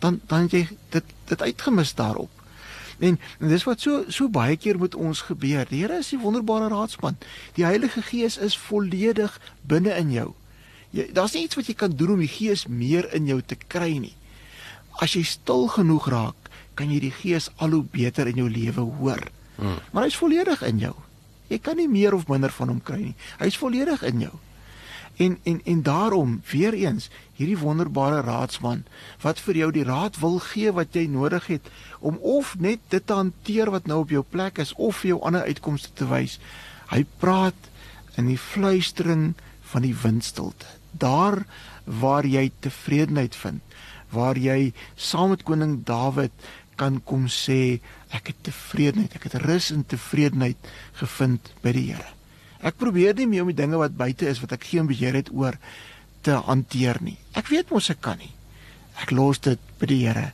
Dan 0.00 0.20
dan 0.28 0.48
jy 0.52 0.66
dit 0.90 1.16
dit 1.28 1.42
uitgemis 1.42 1.94
daarop. 1.94 2.30
En, 3.00 3.16
en 3.38 3.48
dis 3.48 3.64
wat 3.64 3.80
so 3.80 4.04
so 4.12 4.28
baie 4.28 4.56
keer 4.60 4.78
met 4.78 4.94
ons 4.94 5.22
gebeur. 5.30 5.64
Die 5.68 5.80
Here 5.80 6.02
is 6.02 6.12
die 6.12 6.20
wonderbare 6.20 6.68
raadsman. 6.68 7.16
Die 7.56 7.64
Heilige 7.64 8.02
Gees 8.04 8.36
is 8.36 8.58
volledig 8.58 9.40
binne 9.64 9.96
in 9.96 10.12
jou. 10.12 10.28
Jy 10.92 11.08
daar's 11.16 11.32
nie 11.36 11.46
iets 11.46 11.56
wat 11.56 11.70
jy 11.70 11.76
kan 11.80 11.96
doen 11.96 12.16
om 12.16 12.20
die 12.20 12.28
Gees 12.28 12.66
meer 12.68 13.08
in 13.16 13.28
jou 13.30 13.40
te 13.40 13.56
kry 13.56 13.94
nie. 14.02 14.16
As 15.00 15.14
jy 15.16 15.22
stil 15.24 15.68
genoeg 15.72 16.10
raak, 16.12 16.49
kan 16.74 16.90
jy 16.92 17.00
die 17.00 17.14
gees 17.14 17.50
al 17.56 17.76
hoe 17.76 17.84
beter 17.84 18.28
in 18.30 18.40
jou 18.42 18.48
lewe 18.50 18.86
hoor. 18.98 19.22
Hmm. 19.56 19.80
Maar 19.92 20.08
hy's 20.08 20.20
volledig 20.20 20.62
in 20.66 20.78
jou. 20.78 20.94
Jy 21.50 21.58
kan 21.58 21.76
nie 21.76 21.88
meer 21.90 22.14
of 22.14 22.28
minder 22.30 22.52
van 22.54 22.68
hom 22.72 22.80
kry 22.82 23.00
nie. 23.00 23.16
Hy's 23.40 23.58
volledig 23.58 24.02
in 24.06 24.22
jou. 24.26 24.36
En 25.20 25.38
en 25.44 25.60
en 25.64 25.82
daarom 25.82 26.40
weer 26.50 26.72
eens 26.72 27.10
hierdie 27.36 27.58
wonderbare 27.58 28.20
raadsman 28.24 28.84
wat 29.20 29.40
vir 29.40 29.58
jou 29.62 29.70
die 29.72 29.84
raad 29.84 30.16
wil 30.22 30.38
gee 30.38 30.72
wat 30.72 30.96
jy 30.96 31.06
nodig 31.12 31.46
het 31.46 31.68
om 31.98 32.16
of 32.22 32.54
net 32.58 32.80
dit 32.88 33.06
te 33.06 33.18
hanteer 33.18 33.70
wat 33.70 33.86
nou 33.86 33.98
op 34.04 34.14
jou 34.14 34.22
plek 34.22 34.58
is 34.58 34.72
of 34.74 35.02
vir 35.02 35.14
jou 35.14 35.20
ander 35.28 35.44
uitkomste 35.44 35.92
te 35.94 36.08
wys. 36.08 36.38
Hy 36.88 37.04
praat 37.18 37.68
in 38.16 38.30
die 38.30 38.38
fluistering 38.40 39.34
van 39.72 39.84
die 39.84 39.94
windstilte. 40.02 40.66
Daar 40.90 41.44
waar 41.84 42.26
jy 42.26 42.50
tevredenheid 42.60 43.36
vind, 43.36 43.60
waar 44.10 44.38
jy 44.38 44.72
saam 44.96 45.34
met 45.34 45.42
koning 45.46 45.80
Dawid 45.84 46.32
kan 46.80 46.98
kom 47.04 47.28
sê 47.28 47.80
ek 48.16 48.32
het 48.32 48.40
tevredenheid, 48.48 49.14
ek 49.18 49.28
het 49.28 49.38
rus 49.44 49.70
en 49.74 49.84
tevredenheid 49.84 50.72
gevind 50.98 51.52
by 51.64 51.74
die 51.76 51.86
Here. 51.92 52.16
Ek 52.64 52.80
probeer 52.80 53.16
nie 53.16 53.28
meer 53.28 53.44
om 53.44 53.52
die 53.52 53.60
dinge 53.60 53.80
wat 53.80 53.96
buite 53.96 54.28
is 54.28 54.40
wat 54.42 54.56
ek 54.56 54.66
geen 54.72 54.88
beheer 54.88 55.16
het 55.16 55.30
oor 55.32 55.56
te 56.24 56.36
hanteer 56.48 57.00
nie. 57.04 57.16
Ek 57.36 57.48
weet 57.52 57.72
mos 57.72 57.88
ek 57.92 58.02
kan 58.04 58.20
nie. 58.20 58.32
Ek 59.00 59.12
los 59.16 59.40
dit 59.44 59.60
by 59.80 59.88
die 59.88 60.02
Here 60.04 60.30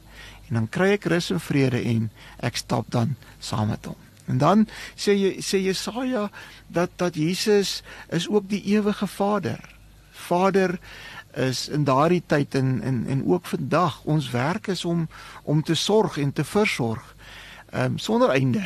en 0.46 0.60
dan 0.60 0.66
kry 0.70 0.92
ek 0.94 1.08
rus 1.10 1.32
en 1.34 1.42
vrede 1.42 1.80
en 1.82 2.08
ek 2.46 2.58
stap 2.60 2.90
dan 2.94 3.16
saam 3.42 3.72
met 3.72 3.86
hom. 3.86 3.98
En 4.30 4.38
dan 4.42 4.66
sê 4.98 5.14
jy 5.14 5.32
sê 5.42 5.58
Jesaja 5.62 6.28
dat 6.70 6.94
dat 6.98 7.18
Jesus 7.18 7.82
is 8.14 8.28
ook 8.30 8.48
die 8.50 8.62
ewige 8.74 9.06
Vader. 9.10 9.58
Vader 10.26 10.78
is 11.36 11.68
in 11.68 11.84
daardie 11.84 12.22
tyd 12.26 12.54
en 12.54 12.80
en 12.82 13.04
en 13.06 13.26
ook 13.26 13.46
vandag 13.46 14.00
ons 14.04 14.30
werk 14.30 14.66
is 14.66 14.84
om 14.84 15.08
om 15.42 15.62
te 15.62 15.74
sorg 15.74 16.18
en 16.18 16.32
te 16.32 16.44
versorg. 16.44 17.14
Ehm 17.70 17.84
um, 17.84 17.98
sonder 17.98 18.28
einde. 18.28 18.62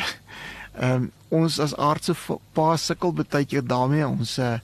Ehm 0.78 0.92
um, 0.92 1.12
ons 1.28 1.59
as 1.59 1.76
aardse 1.76 2.14
pa 2.52 2.76
sukkel 2.76 3.12
baie 3.12 3.44
keer 3.44 3.66
daarmee 3.66 4.06
ons 4.06 4.38
uh, 4.38 4.59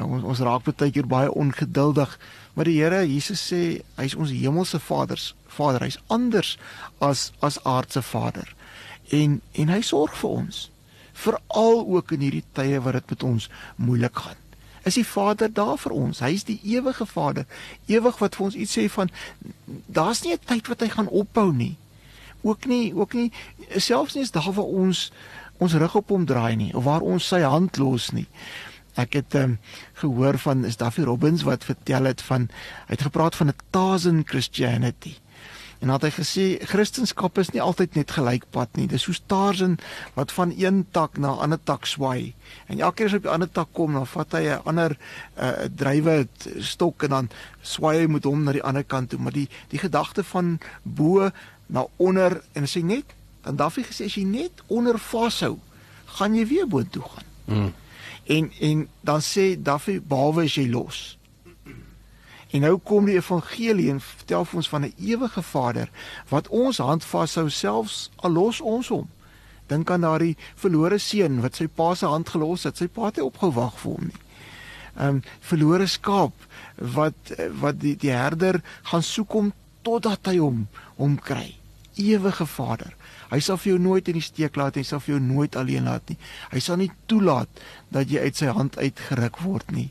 ons 0.00 0.22
ons 0.22 0.40
raak 0.40 0.64
baie 0.64 0.90
keer 0.90 1.06
baie 1.06 1.32
ongeduldig. 1.32 2.18
Maar 2.54 2.64
die 2.64 2.80
Here 2.80 3.04
Jesus 3.06 3.52
sê 3.52 3.82
hy's 3.96 4.14
ons 4.14 4.30
hemelse 4.30 4.80
Vader. 4.80 5.20
Vader, 5.46 5.84
hy's 5.84 6.00
anders 6.06 6.58
as 6.98 7.32
as 7.40 7.60
aardse 7.64 8.02
Vader. 8.02 8.54
En 9.10 9.40
en 9.52 9.68
hy 9.68 9.80
sorg 9.80 10.16
vir 10.16 10.30
ons. 10.30 10.70
Veral 11.12 11.86
ook 11.86 12.12
in 12.12 12.20
hierdie 12.20 12.44
tye 12.52 12.80
wat 12.80 12.92
dit 12.92 13.10
met 13.10 13.22
ons 13.22 13.50
moeilik 13.76 14.24
gaan 14.24 14.45
is 14.86 14.94
die 14.94 15.06
Vader 15.06 15.52
daar 15.52 15.78
vir 15.82 15.92
ons. 15.92 16.20
Hy 16.22 16.30
is 16.36 16.44
die 16.46 16.60
ewige 16.62 17.06
Vader, 17.06 17.46
ewig 17.90 18.20
wat 18.22 18.38
vir 18.38 18.46
ons 18.46 18.54
iets 18.54 18.76
sê 18.78 18.86
van 18.92 19.10
daar's 19.86 20.22
nie 20.22 20.32
'n 20.32 20.46
tyd 20.46 20.68
wat 20.68 20.80
hy 20.80 20.88
gaan 20.88 21.08
ophou 21.08 21.52
nie. 21.52 21.76
Ook 22.42 22.66
nie 22.66 22.94
ook 22.94 23.12
nie 23.12 23.32
selfs 23.76 24.14
nie 24.14 24.22
is 24.22 24.30
daar 24.30 24.52
waar 24.52 24.72
ons 24.84 25.10
ons 25.58 25.74
rug 25.74 25.94
op 25.94 26.08
hom 26.08 26.24
draai 26.24 26.56
nie 26.56 26.74
of 26.74 26.84
waar 26.84 27.00
ons 27.02 27.26
sy 27.26 27.40
hand 27.40 27.76
los 27.76 28.10
nie. 28.12 28.26
Ek 28.94 29.12
het 29.12 29.34
um, 29.34 29.58
gehoor 29.94 30.38
van 30.38 30.64
is 30.64 30.76
Daffy 30.76 31.02
Robbins 31.02 31.42
wat 31.42 31.64
vertel 31.64 32.04
het 32.04 32.22
van 32.22 32.48
hy 32.86 32.94
het 32.94 33.02
gepraat 33.02 33.36
van 33.36 33.48
'n 33.48 33.58
thousand 33.70 34.28
Christianity. 34.28 35.16
En 35.78 35.92
het 35.92 36.06
hy 36.06 36.10
gesê 36.10 36.44
Christendom 36.64 37.30
is 37.36 37.50
nie 37.52 37.62
altyd 37.62 37.94
net 37.94 38.10
gelykpad 38.16 38.76
nie. 38.76 38.86
Dis 38.88 39.04
soos 39.06 39.20
Tarzan 39.28 39.76
wat 40.14 40.32
van 40.32 40.54
een 40.56 40.86
tak 40.90 41.18
na 41.18 41.34
'n 41.34 41.38
ander 41.38 41.60
tak 41.62 41.86
swai. 41.86 42.34
En 42.66 42.80
elke 42.80 42.96
keer 42.96 43.06
as 43.06 43.12
hy 43.12 43.16
op 43.16 43.22
die 43.22 43.32
ander 43.32 43.50
tak 43.50 43.68
kom, 43.72 43.92
dan 43.92 44.06
vat 44.06 44.32
hy 44.32 44.42
'n 44.48 44.62
ander 44.64 44.96
uh, 45.38 45.50
drywe 45.76 46.28
stok 46.58 47.02
en 47.02 47.10
dan 47.10 47.30
swai 47.62 47.98
hy 48.00 48.06
met 48.06 48.24
hom 48.24 48.44
na 48.44 48.52
die 48.52 48.62
ander 48.62 48.84
kant 48.84 49.10
toe. 49.10 49.18
Maar 49.18 49.32
die 49.32 49.48
die 49.68 49.78
gedagte 49.78 50.24
van 50.24 50.58
bo 50.82 51.30
na 51.66 51.86
onder 51.96 52.42
en 52.52 52.62
as 52.62 52.74
hy 52.74 52.82
net 52.82 53.14
dan 53.42 53.56
Daffy 53.56 53.82
gesê 53.82 54.04
as 54.04 54.14
jy 54.14 54.24
net 54.24 54.62
onder 54.66 54.98
vashou, 54.98 55.58
gaan 56.06 56.34
jy 56.34 56.46
weer 56.46 56.66
boontoe 56.66 57.02
gaan. 57.02 57.24
Mm. 57.44 57.74
En 58.24 58.52
en 58.60 58.88
dan 59.00 59.20
sê 59.20 59.62
Daffy 59.62 60.00
behalwe 60.00 60.44
as 60.44 60.54
jy 60.54 60.68
los. 60.70 61.15
En 62.56 62.62
nou 62.62 62.78
kom 62.78 63.04
die 63.04 63.18
evangelie 63.18 63.90
en 63.92 63.98
vertel 64.00 64.44
vir 64.48 64.56
ons 64.56 64.68
van 64.72 64.84
'n 64.84 64.94
ewige 64.96 65.42
Vader 65.42 65.90
wat 66.28 66.48
ons 66.48 66.78
hand 66.78 67.04
vashou 67.04 67.50
selfs 67.50 68.10
al 68.16 68.30
los 68.30 68.60
ons 68.60 68.88
hom. 68.88 69.08
Dink 69.66 69.90
aan 69.90 70.00
daardie 70.00 70.36
verlore 70.54 70.98
seun 70.98 71.40
wat 71.40 71.56
sy 71.56 71.66
pa 71.66 71.94
se 71.94 72.06
hand 72.06 72.28
gelos 72.28 72.62
het, 72.62 72.76
sy 72.76 72.86
pa 72.86 73.04
het 73.04 73.20
opgewag 73.20 73.78
vir 73.78 73.92
hom 73.92 74.04
nie. 74.04 74.20
Ehm 74.96 75.08
um, 75.08 75.22
verlore 75.40 75.86
skaap 75.86 76.32
wat 76.76 77.34
wat 77.60 77.80
die 77.80 77.96
die 77.96 78.10
herder 78.10 78.62
gaan 78.82 79.02
soek 79.02 79.32
hom 79.32 79.52
totdat 79.82 80.26
hy 80.26 80.38
hom 80.38 80.68
hom 80.96 81.18
kry. 81.18 81.56
Ewige 81.94 82.46
Vader. 82.46 82.95
Hy 83.30 83.40
sal 83.42 83.58
vir 83.58 83.72
jou 83.72 83.80
nooit 83.82 84.08
in 84.08 84.18
die 84.18 84.24
steek 84.24 84.56
laat 84.56 84.76
nie, 84.76 84.84
hy 84.84 84.88
sal 84.90 85.02
vir 85.02 85.16
jou 85.16 85.20
nooit 85.22 85.56
alleen 85.58 85.88
laat 85.88 86.08
nie. 86.10 86.18
Hy 86.52 86.62
sal 86.62 86.78
nie 86.80 86.90
toelaat 87.10 87.62
dat 87.94 88.10
jy 88.10 88.22
uit 88.22 88.38
sy 88.38 88.52
hand 88.54 88.78
uitgeruk 88.78 89.40
word 89.42 89.70
nie. 89.74 89.88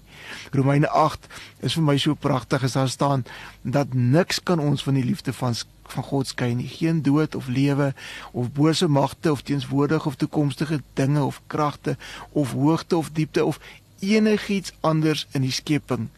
Romeine 0.55 0.87
8 0.87 1.27
is 1.67 1.75
vir 1.77 1.87
my 1.87 1.97
so 2.01 2.15
pragtig 2.15 2.63
as 2.63 2.77
daar 2.77 2.91
staan 2.91 3.25
dat 3.63 3.93
niks 3.93 4.39
kan 4.43 4.63
ons 4.63 4.85
van 4.87 4.99
die 4.99 5.05
liefde 5.05 5.35
van 5.35 5.57
van 5.85 6.03
God 6.03 6.25
skei 6.27 6.55
nie. 6.57 6.65
Geen 6.65 7.03
dood 7.05 7.35
of 7.37 7.45
lewe 7.47 7.91
of 8.33 8.51
bose 8.57 8.87
magte 8.89 9.31
of 9.31 9.43
teenswoordige 9.45 10.07
of 10.09 10.15
toekomstige 10.17 10.81
dinge 10.97 11.21
of 11.23 11.41
kragte 11.47 11.93
of 12.31 12.55
hoogte 12.57 12.97
of 12.97 13.11
diepte 13.13 13.45
of 13.45 13.59
enigiets 13.99 14.73
anders 14.81 15.27
in 15.31 15.45
die 15.45 15.53
skepping 15.53 16.09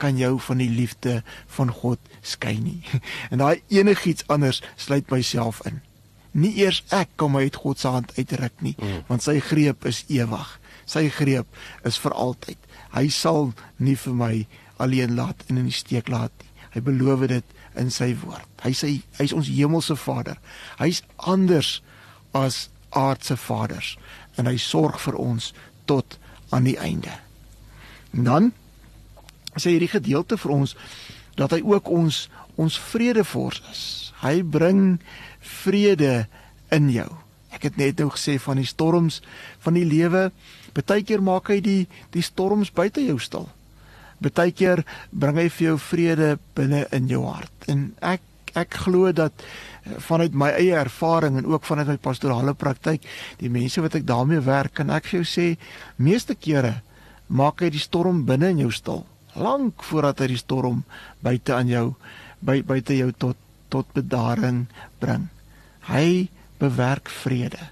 kan 0.00 0.16
jou 0.16 0.38
van 0.40 0.56
die 0.56 0.70
liefde 0.72 1.20
van 1.46 1.68
God 1.82 2.00
skei 2.20 2.56
nie. 2.58 2.80
En 3.30 3.44
daai 3.44 3.60
enigiets 3.68 4.24
anders 4.26 4.62
sluit 4.76 5.10
myself 5.12 5.60
in 5.68 5.82
nie 6.32 6.52
eers 6.62 6.82
ek 6.94 7.16
kan 7.18 7.32
my 7.34 7.42
uit 7.46 7.56
God 7.56 7.78
se 7.78 7.90
hand 7.90 8.12
uitruk 8.18 8.62
nie 8.64 8.76
mm. 8.78 9.06
want 9.08 9.24
sy 9.26 9.38
greep 9.42 9.86
is 9.88 10.04
ewig. 10.08 10.56
Sy 10.86 11.08
greep 11.14 11.46
is 11.86 11.98
vir 12.02 12.14
altyd. 12.14 12.58
Hy 12.94 13.06
sal 13.14 13.52
nie 13.78 13.96
vir 13.98 14.14
my 14.14 14.34
alleen 14.82 15.14
laat 15.18 15.44
en 15.48 15.60
in 15.60 15.68
die 15.70 15.76
steek 15.76 16.08
laat 16.10 16.32
nie. 16.40 16.50
Hy 16.74 16.82
beloof 16.86 17.26
dit 17.30 17.56
in 17.78 17.90
sy 17.90 18.12
woord. 18.22 18.46
Hy 18.62 18.72
sê 18.76 18.92
hy's 19.18 19.34
ons 19.34 19.50
hemelse 19.50 19.96
Vader. 19.98 20.38
Hy's 20.78 21.02
anders 21.18 21.80
as 22.36 22.68
aardse 22.94 23.36
vaders 23.38 23.96
en 24.38 24.46
hy 24.50 24.56
sorg 24.58 24.98
vir 25.02 25.18
ons 25.18 25.50
tot 25.90 26.18
aan 26.54 26.66
die 26.66 26.78
einde. 26.78 27.12
En 28.14 28.26
dan 28.26 28.50
sê 29.56 29.74
hierdie 29.74 29.90
gedeelte 29.90 30.38
vir 30.38 30.54
ons 30.54 30.76
dat 31.38 31.54
hy 31.54 31.62
ook 31.62 31.90
ons 31.90 32.26
ons 32.60 32.78
vredevors 32.90 33.62
is. 33.70 33.82
Hy 34.20 34.42
bring 34.44 35.00
vrede 35.40 36.26
in 36.70 36.90
jou. 36.92 37.08
Ek 37.50 37.66
het 37.66 37.78
net 37.80 37.98
nou 37.98 38.10
gesê 38.14 38.38
van 38.40 38.60
die 38.60 38.68
storms 38.68 39.20
van 39.64 39.76
die 39.78 39.86
lewe. 39.86 40.30
Partykeer 40.76 41.22
maak 41.24 41.50
hy 41.50 41.60
die 41.64 41.80
die 42.14 42.24
storms 42.24 42.70
buite 42.72 43.02
jou 43.04 43.18
stil. 43.18 43.48
Partykeer 44.22 44.84
bring 45.10 45.38
hy 45.40 45.48
vir 45.48 45.66
jou 45.72 45.78
vrede 45.90 46.34
binne 46.54 46.84
in 46.94 47.08
jou 47.10 47.24
hart. 47.26 47.54
En 47.72 47.90
ek 48.00 48.26
ek 48.58 48.74
glo 48.84 49.12
dat 49.14 49.32
eh, 49.42 49.94
vanuit 50.02 50.34
my 50.34 50.48
eie 50.58 50.74
ervaring 50.74 51.36
en 51.38 51.46
ook 51.46 51.66
vanuit 51.68 51.92
my 51.92 51.98
pastorale 52.02 52.54
praktyk, 52.58 53.04
die 53.38 53.50
mense 53.50 53.82
wat 53.82 53.94
ek 53.94 54.08
daarmee 54.08 54.42
werk, 54.42 54.74
kan 54.80 54.90
ek 54.90 55.06
vir 55.06 55.20
jou 55.20 55.28
sê, 55.28 55.46
meeste 55.96 56.34
kere 56.34 56.80
maak 57.28 57.62
hy 57.62 57.70
die 57.70 57.82
storm 57.82 58.24
binne 58.26 58.50
in 58.50 58.64
jou 58.64 58.72
stil, 58.74 59.04
lank 59.38 59.84
voordat 59.86 60.24
hy 60.24 60.32
die 60.32 60.40
storm 60.40 60.82
buite 61.22 61.54
aan 61.54 61.70
jou 61.70 61.84
by 62.42 62.58
buite 62.66 62.96
jou 62.96 63.12
tot 63.14 63.38
tot 63.70 63.92
bedaring 63.96 64.66
bring. 64.98 65.28
Hy 65.88 66.28
bewerk 66.60 67.08
vrede. 67.08 67.70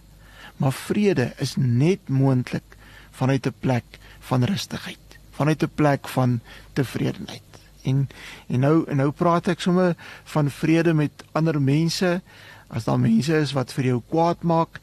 Maar 0.59 0.73
vrede 0.73 1.33
is 1.39 1.55
net 1.57 2.09
moontlik 2.09 2.77
vanuit 3.11 3.47
'n 3.47 3.55
plek 3.61 3.85
van 4.19 4.45
rustigheid, 4.45 5.19
vanuit 5.31 5.63
'n 5.63 5.71
plek 5.75 6.09
van 6.09 6.41
tevredenheid. 6.73 7.43
En 7.83 8.09
en 8.47 8.61
nou 8.61 8.85
en 8.89 8.97
nou 8.97 9.11
praat 9.11 9.49
ek 9.49 9.61
sommer 9.61 9.97
van 10.25 10.51
vrede 10.51 10.95
met 10.95 11.25
ander 11.33 11.63
mense. 11.63 12.23
As 12.67 12.85
daar 12.85 13.01
mense 13.01 13.37
is 13.37 13.53
wat 13.53 13.73
vir 13.73 13.85
jou 13.85 14.03
kwaad 14.09 14.43
maak, 14.43 14.81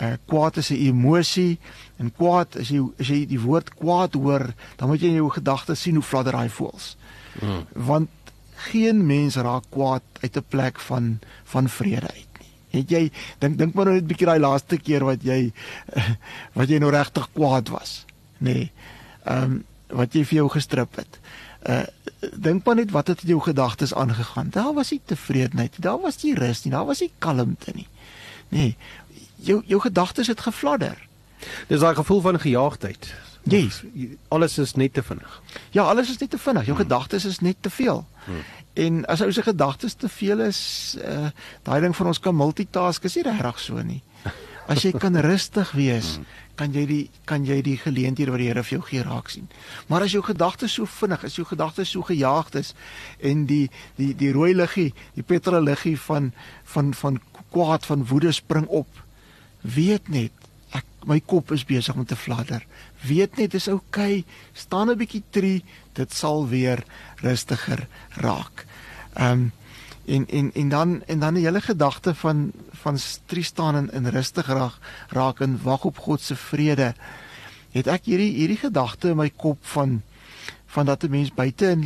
uh, 0.00 0.12
kwaad 0.24 0.56
is 0.56 0.70
'n 0.70 0.74
emosie 0.74 1.58
en 1.96 2.12
kwaad 2.12 2.56
as 2.56 2.68
jy 2.68 2.82
as 2.98 3.08
jy 3.08 3.26
die 3.26 3.40
woord 3.40 3.74
kwaad 3.74 4.14
hoor, 4.14 4.54
dan 4.76 4.88
moet 4.88 5.00
jy 5.00 5.06
in 5.06 5.22
jou 5.22 5.30
gedagtes 5.30 5.80
sien 5.80 5.94
hoe 5.94 6.02
fladder 6.02 6.32
daai 6.32 6.48
voels. 6.48 6.96
Mm. 7.40 7.66
Want 7.72 8.08
geen 8.56 9.06
mens 9.06 9.36
raak 9.36 9.64
kwaad 9.68 10.02
uit 10.20 10.36
'n 10.36 10.44
plek 10.48 10.80
van 10.80 11.18
van 11.44 11.68
vrede 11.68 12.08
uit 12.08 12.32
nie. 12.40 12.80
Het 12.80 12.90
jy 12.90 13.10
dink 13.38 13.58
dink 13.58 13.74
maar 13.74 13.84
nou 13.84 13.94
net 13.94 14.04
'n 14.04 14.06
bietjie 14.06 14.26
daai 14.26 14.40
laaste 14.40 14.76
keer 14.76 15.04
wat 15.04 15.22
jy 15.22 15.52
wat 16.58 16.68
jy 16.68 16.78
nou 16.78 16.90
regtig 16.90 17.28
kwaad 17.32 17.68
was, 17.68 18.04
nê? 18.38 18.52
Nee. 18.52 18.72
Ehm 19.24 19.42
um, 19.42 19.64
wat 19.86 20.12
jy 20.12 20.24
vir 20.24 20.36
jou 20.36 20.48
gestrip 20.48 20.96
het. 20.96 21.18
Uh 21.68 21.84
dink 22.32 22.64
maar 22.64 22.74
net 22.74 22.90
wat 22.90 23.06
het 23.06 23.22
in 23.22 23.28
jou 23.28 23.40
gedagtes 23.40 23.94
aangegaan. 23.94 24.48
Daar 24.50 24.72
was 24.74 24.90
nie 24.90 25.00
tevredenheid 25.04 25.70
nie, 25.70 25.80
daar 25.80 26.00
was 26.00 26.22
nie 26.22 26.34
rus 26.34 26.64
nie, 26.64 26.72
daar 26.72 26.86
was 26.86 27.00
nie 27.00 27.12
kalmte 27.18 27.70
nie. 27.74 27.86
Nee. 28.48 28.76
Jou 29.36 29.62
jou 29.66 29.80
gedagtes 29.80 30.26
het 30.26 30.40
gefladder. 30.40 31.08
Dis 31.68 31.80
daai 31.80 31.94
gevoel 31.94 32.20
van 32.20 32.40
gejaagdheid. 32.40 33.14
Yes. 33.46 33.82
Alles 34.28 34.58
is 34.58 34.74
net 34.74 34.92
te 34.92 35.02
vinnig. 35.02 35.42
Ja, 35.70 35.82
alles 35.82 36.10
is 36.10 36.18
net 36.18 36.30
te 36.30 36.38
vinnig. 36.38 36.64
Jou 36.66 36.76
hmm. 36.76 36.86
gedagtes 36.86 37.24
is 37.24 37.38
net 37.38 37.56
te 37.60 37.70
veel. 37.70 38.06
Hmm. 38.24 38.42
En 38.74 39.04
as 39.06 39.22
ou 39.22 39.30
se 39.32 39.42
gedagtes 39.42 39.94
te 39.94 40.08
veel 40.08 40.40
is, 40.48 40.60
uh 41.00 41.30
daai 41.62 41.80
ding 41.80 41.94
van 41.96 42.10
ons 42.10 42.20
kan 42.20 42.34
multitask 42.36 43.04
is 43.06 43.14
nie 43.14 43.24
regtig 43.28 43.62
so 43.62 43.82
nie. 43.82 44.02
As 44.66 44.82
jy 44.82 44.90
kan 44.98 45.14
rustig 45.22 45.70
wees, 45.78 46.16
hmm. 46.16 46.26
kan 46.58 46.72
jy 46.74 46.82
die 46.90 47.02
kan 47.24 47.44
jy 47.46 47.60
die 47.62 47.76
geleenthede 47.78 48.34
wat 48.34 48.42
die 48.42 48.48
Here 48.50 48.64
vir 48.66 48.78
jou 48.78 48.86
gee 48.88 49.04
raak 49.06 49.30
sien. 49.30 49.46
Maar 49.86 50.08
as 50.08 50.16
jou 50.16 50.24
gedagtes 50.26 50.74
so 50.74 50.90
vinnig 50.90 51.22
is, 51.28 51.36
jou 51.38 51.46
gedagtes 51.46 51.92
so 51.94 52.02
gejaagd 52.02 52.58
is 52.58 52.72
en 53.22 53.46
die 53.46 53.68
die 54.00 54.10
die 54.18 54.32
rooi 54.34 54.56
liggie, 54.56 54.90
die 55.14 55.22
petrol 55.22 55.62
liggie 55.62 55.94
van 56.08 56.32
van 56.64 56.90
van 56.98 57.20
kwaad 57.54 57.86
van 57.86 58.02
woede 58.10 58.32
spring 58.34 58.66
op, 58.66 58.90
weet 59.62 60.08
net 60.08 60.34
ek 60.72 60.84
my 61.06 61.20
kop 61.20 61.52
is 61.52 61.64
besig 61.64 61.94
om 61.94 62.04
te 62.04 62.16
fladder. 62.16 62.66
Weet 63.06 63.36
net 63.36 63.50
dis 63.50 63.68
oukei. 63.68 64.24
Okay, 64.24 64.24
staan 64.52 64.90
'n 64.90 64.98
bietjie 64.98 65.22
tree, 65.30 65.64
dit 65.92 66.12
sal 66.12 66.48
weer 66.48 66.84
rustiger 67.22 67.86
raak. 68.16 68.66
Ehm 69.14 69.32
um, 69.32 69.52
en 70.06 70.26
en 70.28 70.50
en 70.54 70.68
dan 70.68 71.02
en 71.06 71.18
dan 71.18 71.34
die 71.34 71.44
hele 71.44 71.60
gedagte 71.60 72.14
van 72.14 72.52
van 72.70 72.98
tree 73.26 73.42
staan 73.42 73.74
en 73.76 73.90
in 73.90 74.06
rustig 74.06 74.46
raak 74.46 74.78
raak 75.08 75.40
en 75.40 75.62
wag 75.62 75.84
op 75.84 75.98
God 75.98 76.20
se 76.20 76.36
vrede. 76.36 76.94
Het 77.70 77.86
ek 77.86 78.04
hierdie 78.04 78.32
hierdie 78.32 78.60
gedagte 78.60 79.08
in 79.08 79.16
my 79.16 79.30
kop 79.30 79.58
van 79.74 80.02
van 80.66 80.86
dat 80.86 81.02
'n 81.02 81.10
mens 81.10 81.34
buite 81.34 81.70
in 81.70 81.82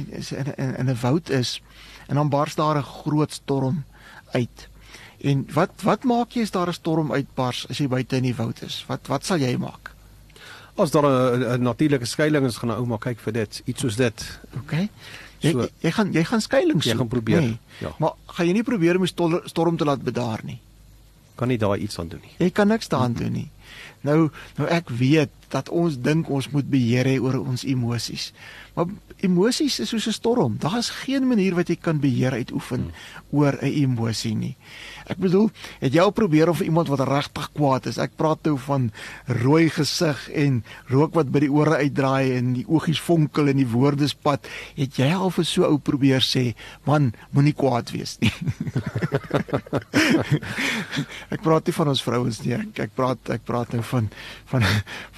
in 0.56 0.76
in 0.76 0.88
'n 0.88 1.00
woud 1.00 1.30
is 1.30 1.62
en 2.06 2.14
dan 2.14 2.28
bars 2.28 2.54
daar 2.54 2.76
'n 2.76 2.82
groot 2.82 3.32
storm 3.32 3.84
uit. 4.32 4.68
En 5.20 5.46
wat 5.52 5.82
wat 5.84 6.04
maak 6.04 6.32
jy 6.32 6.42
as 6.42 6.50
daar 6.50 6.68
'n 6.68 6.72
storm 6.72 7.12
uitbars 7.12 7.66
as 7.68 7.78
jy 7.78 7.88
buite 7.88 8.16
in 8.16 8.22
die 8.22 8.34
woud 8.34 8.62
is? 8.62 8.84
Wat 8.88 9.06
wat 9.06 9.24
sal 9.24 9.38
jy 9.38 9.56
maak? 9.56 9.92
As 10.76 10.90
daar 10.90 11.04
'n 11.04 11.62
natuurlike 11.62 12.04
skuilings 12.04 12.48
is, 12.48 12.56
gaan 12.56 12.70
ou 12.70 12.86
maar 12.86 12.98
kyk 12.98 13.18
vir 13.20 13.32
dit, 13.32 13.62
iets 13.64 13.80
soos 13.80 13.96
dit. 13.96 14.40
OK. 14.56 14.88
Jy 15.40 15.50
so, 15.50 15.68
jy 15.80 15.90
gaan 15.90 16.12
jy 16.12 16.24
gaan 16.24 16.40
skuilings 16.40 16.84
soek. 16.84 16.92
Jy 16.92 16.98
gaan 16.98 17.08
probeer. 17.08 17.40
Nee, 17.40 17.58
ja. 17.80 17.94
Maar 17.98 18.12
gaan 18.26 18.46
jy 18.46 18.52
nie 18.52 18.62
probeer 18.62 18.96
om 18.96 19.04
die 19.04 19.40
storm 19.44 19.76
te 19.76 19.84
laat 19.84 20.02
bedaar 20.02 20.40
nie? 20.44 20.60
Kan 21.40 21.48
nie 21.48 21.58
daai 21.58 21.80
iets 21.80 21.98
aan 21.98 22.08
doen 22.08 22.20
nie. 22.20 22.34
Jy 22.38 22.50
kan 22.50 22.68
niks 22.68 22.88
daaraan 22.88 23.16
doen 23.16 23.32
nie. 23.32 23.48
Nou 24.04 24.30
nou 24.56 24.68
ek 24.68 24.90
weet 24.96 25.32
dat 25.52 25.68
ons 25.68 25.96
dink 26.00 26.28
ons 26.28 26.48
moet 26.54 26.68
beheer 26.68 27.08
hê 27.08 27.16
oor 27.20 27.40
ons 27.40 27.64
emosies. 27.64 28.30
Maar 28.76 28.92
emosies 29.24 29.80
is 29.80 29.88
soos 29.88 30.06
'n 30.06 30.12
storm. 30.12 30.56
Daar 30.58 30.78
is 30.78 30.90
geen 30.90 31.26
manier 31.28 31.54
wat 31.54 31.68
jy 31.68 31.76
kan 31.76 32.00
beheer 32.00 32.32
uitoefen 32.32 32.80
hmm. 32.80 32.92
oor 33.30 33.56
'n 33.60 33.72
emosie 33.72 34.34
nie. 34.34 34.56
Ek 35.10 35.18
bedoel, 35.18 35.48
het 35.80 35.94
jy 35.94 36.02
al 36.04 36.12
probeer 36.14 36.50
of 36.52 36.60
iemand 36.62 36.90
wat 36.92 37.02
regtig 37.08 37.48
kwaad 37.56 37.88
is? 37.90 37.98
Ek 37.98 38.12
praat 38.18 38.44
nou 38.46 38.54
van 38.62 38.90
rooi 39.40 39.66
gesig 39.74 40.20
en 40.38 40.60
rook 40.90 41.16
wat 41.18 41.32
by 41.34 41.42
die 41.42 41.50
ore 41.50 41.80
uitdraai 41.82 42.36
en 42.36 42.52
die 42.54 42.66
oogies 42.70 43.00
vonkel 43.02 43.50
en 43.50 43.58
die 43.58 43.66
woorde 43.72 44.06
spat. 44.10 44.46
Het 44.78 45.00
jy 45.02 45.10
al 45.16 45.32
vir 45.34 45.48
so 45.48 45.66
ou 45.66 45.78
probeer 45.82 46.22
sê, 46.22 46.54
"Man, 46.86 47.12
moenie 47.34 47.54
kwaad 47.54 47.90
wees 47.90 48.18
nie." 48.20 48.32
ek 51.34 51.42
praat 51.42 51.66
nie 51.66 51.74
van 51.74 51.88
ons 51.88 52.02
vrouens 52.02 52.42
nie. 52.44 52.54
Ek, 52.54 52.78
ek 52.86 52.94
praat 52.94 53.18
ek 53.34 53.42
praat 53.44 53.72
nou 53.74 53.82
van 53.82 54.10
van 54.46 54.62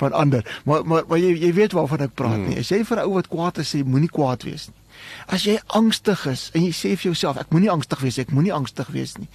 van 0.01 0.13
ander. 0.13 0.61
Maar 0.65 0.87
maar, 0.87 1.05
maar 1.09 1.19
jy 1.19 1.37
jy 1.37 1.53
weet 1.53 1.73
waarvan 1.77 2.01
ek 2.09 2.15
praat 2.15 2.39
nie. 2.39 2.57
Hmm. 2.57 2.65
As 2.65 2.71
jy 2.73 2.85
vir 2.85 2.97
'n 2.97 3.05
ou 3.05 3.15
wat 3.15 3.29
kwaad 3.29 3.59
is 3.59 3.75
sê, 3.75 3.85
moenie 3.85 4.09
kwaad 4.09 4.43
wees 4.49 4.69
nie. 4.69 4.81
As 5.27 5.45
jy 5.45 5.59
angstig 5.67 6.27
is 6.27 6.51
en 6.55 6.63
jy 6.63 6.73
sê 6.73 6.97
vir 6.97 7.13
jouself 7.13 7.37
ek 7.37 7.51
moenie 7.51 7.71
angstig 7.71 8.01
wees 8.01 8.19
ek 8.19 8.33
moenie 8.33 8.53
angstig 8.53 8.89
wees 8.89 9.19
nie 9.19 9.29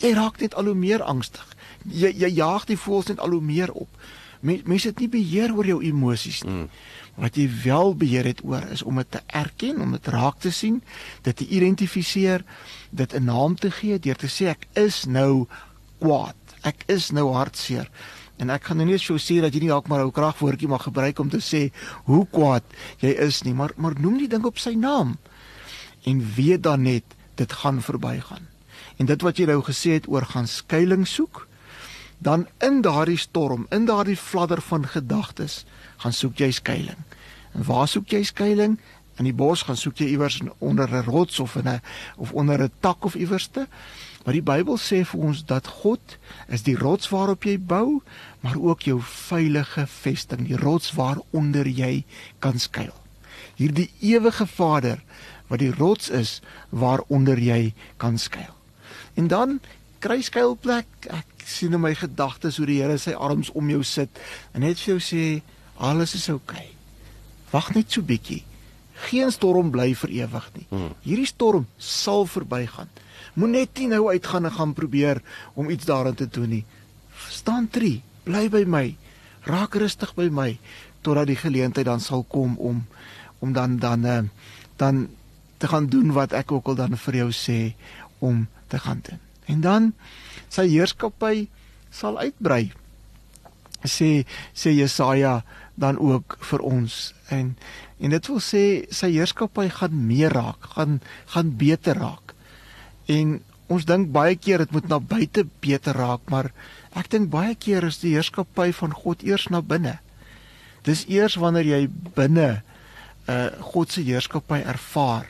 jy 0.00 0.14
raak 0.16 0.40
net 0.40 0.54
al 0.54 0.70
hoe 0.70 0.78
meer 0.78 1.02
angstig. 1.02 1.46
Jy 1.84 2.12
jy 2.22 2.32
jaag 2.40 2.66
die 2.68 2.78
voels 2.78 3.10
net 3.12 3.20
al 3.20 3.36
hoe 3.36 3.44
meer 3.44 3.72
op. 3.72 3.88
Mense 4.40 4.88
het 4.88 5.00
nie 5.00 5.10
beheer 5.12 5.52
oor 5.52 5.66
jou 5.68 5.80
emosies 5.84 6.42
nie. 6.46 6.62
Mm. 6.62 6.68
Wat 7.20 7.36
jy 7.36 7.44
wel 7.64 7.92
beheer 8.00 8.24
het 8.30 8.40
oor 8.46 8.64
is 8.72 8.82
om 8.82 8.96
dit 8.96 9.10
te 9.12 9.20
erken, 9.26 9.80
om 9.84 9.92
dit 9.92 10.06
raak 10.08 10.38
te 10.40 10.52
sien, 10.54 10.78
dit 11.26 11.36
te 11.36 11.46
identifiseer, 11.46 12.44
dit 12.90 13.14
'n 13.14 13.24
naam 13.24 13.56
te 13.56 13.70
gee 13.70 13.98
deur 13.98 14.16
te 14.16 14.28
sê 14.28 14.48
ek 14.48 14.66
is 14.72 15.04
nou 15.04 15.46
kwaad. 15.98 16.36
Ek 16.62 16.84
is 16.86 17.10
nou 17.10 17.32
hartseer. 17.32 17.90
En 18.36 18.50
ek 18.50 18.64
gaan 18.64 18.76
nou 18.76 18.86
nie 18.86 18.98
so 18.98 19.16
sê 19.16 19.40
dat 19.40 19.52
jy 19.52 19.60
nie 19.60 19.68
dalk 19.68 19.88
maar 19.88 20.04
'n 20.04 20.12
kragwoordjie 20.12 20.68
mag 20.68 20.82
gebruik 20.82 21.18
om 21.18 21.28
te 21.28 21.40
sê 21.40 21.72
hoe 22.04 22.26
kwaad 22.30 22.62
jy 22.98 23.10
is 23.10 23.42
nie, 23.42 23.54
maar 23.54 23.72
maar 23.76 24.00
noem 24.00 24.18
die 24.18 24.28
ding 24.28 24.44
op 24.44 24.58
sy 24.58 24.72
naam. 24.74 25.18
En 26.04 26.34
weet 26.34 26.62
dan 26.62 26.82
net 26.82 27.04
dit 27.34 27.52
gaan 27.52 27.82
verbygaan 27.82 28.48
en 29.00 29.08
dit 29.08 29.22
wat 29.24 29.38
jy 29.40 29.46
nou 29.48 29.62
gesê 29.64 29.96
het 29.96 30.08
oor 30.12 30.26
gaan 30.28 30.48
skuilings 30.50 31.14
soek, 31.16 31.46
dan 32.20 32.44
in 32.60 32.82
daardie 32.84 33.18
storm, 33.18 33.64
in 33.72 33.86
daardie 33.88 34.16
fladder 34.16 34.60
van 34.60 34.84
gedagtes, 34.84 35.64
gaan 36.04 36.12
soek 36.12 36.42
jy 36.42 36.50
skuilings. 36.52 37.16
En 37.56 37.64
waar 37.66 37.88
soek 37.88 38.12
jy 38.12 38.22
skuilings? 38.28 38.80
In 39.20 39.26
die 39.28 39.36
bos 39.36 39.66
gaan 39.68 39.76
soek 39.76 39.98
jy 40.00 40.14
iewers 40.14 40.38
onder 40.58 40.88
'n 40.88 41.04
rots 41.04 41.40
of 41.40 41.56
in 41.56 41.68
'n 41.68 41.80
of 42.16 42.32
onder 42.32 42.62
'n 42.62 42.72
tak 42.80 43.04
of 43.04 43.14
iewerste. 43.14 43.68
Maar 44.24 44.34
die 44.34 44.42
Bybel 44.42 44.78
sê 44.78 45.04
vir 45.04 45.20
ons 45.20 45.44
dat 45.44 45.66
God 45.66 46.18
is 46.48 46.62
die 46.62 46.76
rots 46.76 47.08
waarop 47.08 47.44
jy 47.44 47.58
bou, 47.58 48.02
maar 48.40 48.56
ook 48.56 48.80
jou 48.80 49.00
veilige 49.02 49.86
vesting, 49.86 50.46
die 50.46 50.56
rots 50.56 50.92
waaronder 50.92 51.68
jy 51.68 52.04
kan 52.38 52.58
skuil. 52.58 52.94
Hierdie 53.56 53.90
ewige 54.00 54.46
Vader 54.46 55.02
wat 55.46 55.58
die 55.58 55.74
rots 55.74 56.08
is 56.08 56.40
waaronder 56.68 57.38
jy 57.38 57.74
kan 57.96 58.18
skuil. 58.18 58.59
En 59.14 59.28
dan 59.28 59.58
kry 59.98 60.20
skuilplek. 60.22 61.08
Ek 61.10 61.46
sien 61.46 61.74
in 61.74 61.82
my 61.82 61.94
gedagtes 61.94 62.60
hoe 62.60 62.68
die 62.68 62.80
Here 62.82 62.98
sy 62.98 63.14
arms 63.16 63.50
om 63.56 63.70
jou 63.70 63.82
sit 63.84 64.20
en 64.54 64.64
net 64.64 64.78
vir 64.78 64.94
jou 64.94 65.00
sê 65.02 65.24
alles 65.80 66.14
is 66.14 66.28
oukei. 66.28 66.66
Okay. 66.68 66.68
Wag 67.50 67.72
net 67.74 67.90
so 67.90 68.04
bietjie. 68.06 68.42
Geen 69.08 69.32
storm 69.32 69.70
bly 69.72 69.94
vir 69.96 70.12
ewig 70.22 70.50
nie. 70.54 70.66
Hmm. 70.70 70.92
Hierdie 71.02 71.28
storm 71.28 71.66
sal 71.78 72.26
verbygaan. 72.28 72.90
Moenie 73.34 73.64
net 73.64 73.80
nou 73.88 74.08
uitgaan 74.10 74.46
en 74.46 74.54
gaan 74.54 74.74
probeer 74.76 75.22
om 75.54 75.70
iets 75.70 75.88
daarin 75.88 76.14
te 76.14 76.28
doen 76.28 76.50
nie. 76.58 76.64
Staan 77.30 77.68
tree, 77.72 78.02
bly 78.24 78.48
by 78.52 78.64
my. 78.66 78.86
Raak 79.48 79.74
rustig 79.80 80.12
by 80.14 80.28
my 80.28 80.50
totdat 81.00 81.30
die 81.30 81.38
geleentheid 81.38 81.88
dan 81.88 82.00
sal 82.00 82.26
kom 82.28 82.58
om 82.58 82.84
om 83.40 83.52
dan 83.56 83.78
dan 83.80 84.04
uh, 84.04 84.20
dan 84.76 85.08
te 85.56 85.68
gaan 85.68 85.86
doen 85.86 86.12
wat 86.12 86.32
ek 86.32 86.52
ook 86.52 86.66
al 86.72 86.76
dan 86.76 86.96
vir 86.96 87.16
jou 87.24 87.30
sê 87.32 87.58
om 88.20 88.46
te 88.68 88.78
gaan 88.78 89.00
doen. 89.08 89.20
En 89.50 89.60
dan 89.64 89.92
sy 90.48 90.68
heerskappy 90.70 91.48
sal 91.90 92.18
uitbrei. 92.18 92.70
sê 93.80 94.26
sê 94.52 94.70
Jesaja 94.76 95.40
dan 95.80 95.96
ook 95.98 96.36
vir 96.44 96.60
ons 96.60 97.14
en 97.32 97.56
en 98.00 98.12
dit 98.12 98.26
wil 98.28 98.40
sê 98.44 98.64
sy 98.92 99.08
heerskappy 99.12 99.68
gaan 99.72 99.96
meer 100.06 100.32
raak, 100.32 100.72
gaan 100.76 101.00
gaan 101.32 101.56
beter 101.56 101.96
raak. 101.96 102.34
En 103.08 103.40
ons 103.68 103.84
dink 103.84 104.12
baie 104.12 104.36
keer 104.36 104.64
dit 104.64 104.72
moet 104.72 104.88
na 104.88 104.98
buite 105.00 105.46
beter 105.64 105.96
raak, 105.96 106.20
maar 106.28 106.50
ek 106.96 107.10
dink 107.12 107.30
baie 107.32 107.54
keer 107.54 107.84
is 107.88 108.00
die 108.04 108.14
heerskappy 108.16 108.70
van 108.76 108.92
God 108.92 109.24
eers 109.24 109.48
na 109.48 109.60
binne. 109.60 109.98
Dis 110.84 111.06
eers 111.08 111.36
wanneer 111.40 111.68
jy 111.68 111.82
binne 112.16 112.62
uh 113.28 113.48
God 113.72 113.92
se 113.92 114.04
heerskappy 114.04 114.60
ervaar, 114.64 115.28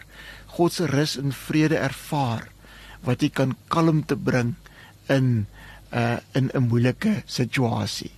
God 0.57 0.73
se 0.73 0.87
rus 0.91 1.19
en 1.21 1.35
vrede 1.47 1.79
ervaar 1.79 2.49
wat 3.07 3.23
jy 3.23 3.31
kan 3.31 3.57
kalmte 3.69 4.17
bring 4.17 4.55
in 5.09 5.47
uh, 5.93 6.19
in 6.33 6.51
'n 6.55 6.69
moeilike 6.69 7.23
situasie. 7.27 8.11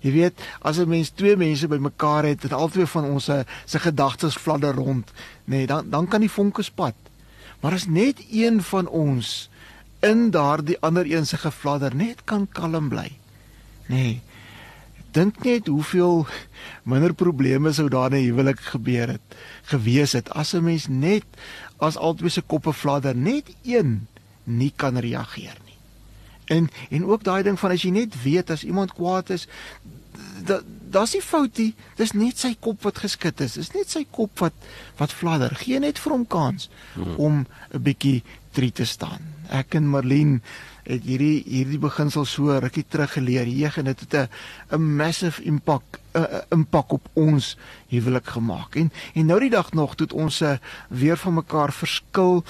Jy 0.00 0.12
weet, 0.12 0.34
as 0.62 0.78
'n 0.78 0.88
mens 0.88 1.10
twee 1.10 1.36
mense 1.36 1.68
bymekaar 1.68 2.24
het 2.24 2.44
en 2.44 2.56
albei 2.56 2.86
van 2.86 3.04
ons 3.04 3.24
se 3.24 3.44
se 3.64 3.78
gedagtes 3.78 4.36
fladder 4.36 4.74
rond, 4.74 5.10
nê, 5.44 5.56
nee, 5.56 5.66
dan 5.66 5.90
dan 5.90 6.08
kan 6.08 6.20
die 6.20 6.30
vonke 6.30 6.62
spat. 6.62 6.94
Maar 7.60 7.72
as 7.72 7.86
net 7.86 8.24
een 8.30 8.62
van 8.62 8.86
ons 8.88 9.50
in 10.00 10.30
daardie 10.30 10.78
ander 10.80 11.10
een 11.10 11.26
se 11.26 11.36
gefladder 11.36 11.94
net 11.94 12.24
kan 12.24 12.48
kalm 12.52 12.88
bly. 12.88 13.10
Nê. 13.86 13.94
Nee, 13.94 14.22
dink 15.12 15.40
net 15.44 15.66
hoeveel 15.66 16.26
minder 16.82 17.14
probleme 17.14 17.72
sou 17.72 17.88
daar 17.88 18.12
in 18.12 18.20
'n 18.20 18.28
huwelik 18.28 18.60
gebeur 18.60 19.08
het 19.08 19.36
gewees 19.62 20.12
het 20.12 20.30
as 20.30 20.54
'n 20.54 20.64
mens 20.64 20.86
net 20.86 21.24
as 21.78 21.96
albei 21.96 22.30
se 22.30 22.40
koppe 22.40 22.72
fladder 22.72 23.16
net 23.16 23.44
een 23.64 24.06
nie 24.48 24.72
kan 24.76 24.98
reageer 24.98 25.56
nie. 25.64 25.76
En 26.48 26.68
en 26.90 27.04
ook 27.04 27.24
daai 27.24 27.42
ding 27.46 27.58
van 27.60 27.74
as 27.74 27.84
jy 27.84 27.92
net 27.94 28.16
weet 28.22 28.50
as 28.50 28.64
iemand 28.64 28.94
kwaad 28.96 29.30
is, 29.30 29.46
daar's 30.90 31.12
nie 31.12 31.22
foutie, 31.22 31.72
dis 31.98 32.14
net 32.16 32.40
sy 32.40 32.54
kop 32.60 32.82
wat 32.86 33.00
geskit 33.04 33.40
is. 33.44 33.58
Dis 33.60 33.72
net 33.76 33.92
sy 33.92 34.04
kop 34.10 34.40
wat 34.42 34.56
wat 35.00 35.12
fladder. 35.14 35.54
Geen 35.60 35.84
net 35.86 36.00
vir 36.00 36.14
hom 36.16 36.26
kans 36.26 36.68
hmm. 36.94 37.16
om 37.16 37.46
'n 37.72 37.82
bietjie 37.82 38.22
drie 38.56 38.72
te 38.72 38.84
staan. 38.84 39.22
Ek 39.48 39.74
en 39.74 39.88
Marlene 39.88 40.40
het 40.88 41.04
hierdie 41.04 41.42
hierdie 41.44 41.80
beginsel 41.80 42.24
so 42.24 42.58
rukkie 42.64 42.84
terug 42.88 43.12
geleer. 43.12 43.48
Jeeg 43.48 43.76
en 43.78 43.90
dit 43.90 44.00
het 44.00 44.14
'n 44.14 44.28
'n 44.76 44.96
massive 44.96 45.42
impak 45.42 46.00
'n 46.14 46.42
impak 46.50 46.92
op 46.92 47.08
ons 47.12 47.56
huwelik 47.88 48.26
gemaak. 48.26 48.74
En 48.74 48.92
en 49.14 49.26
nou 49.26 49.40
die 49.40 49.50
dag 49.50 49.72
nog 49.72 49.94
het 49.96 50.12
ons 50.12 50.36
se 50.36 50.58
weer 50.88 51.16
van 51.16 51.34
mekaar 51.34 51.72
verskil, 51.72 52.44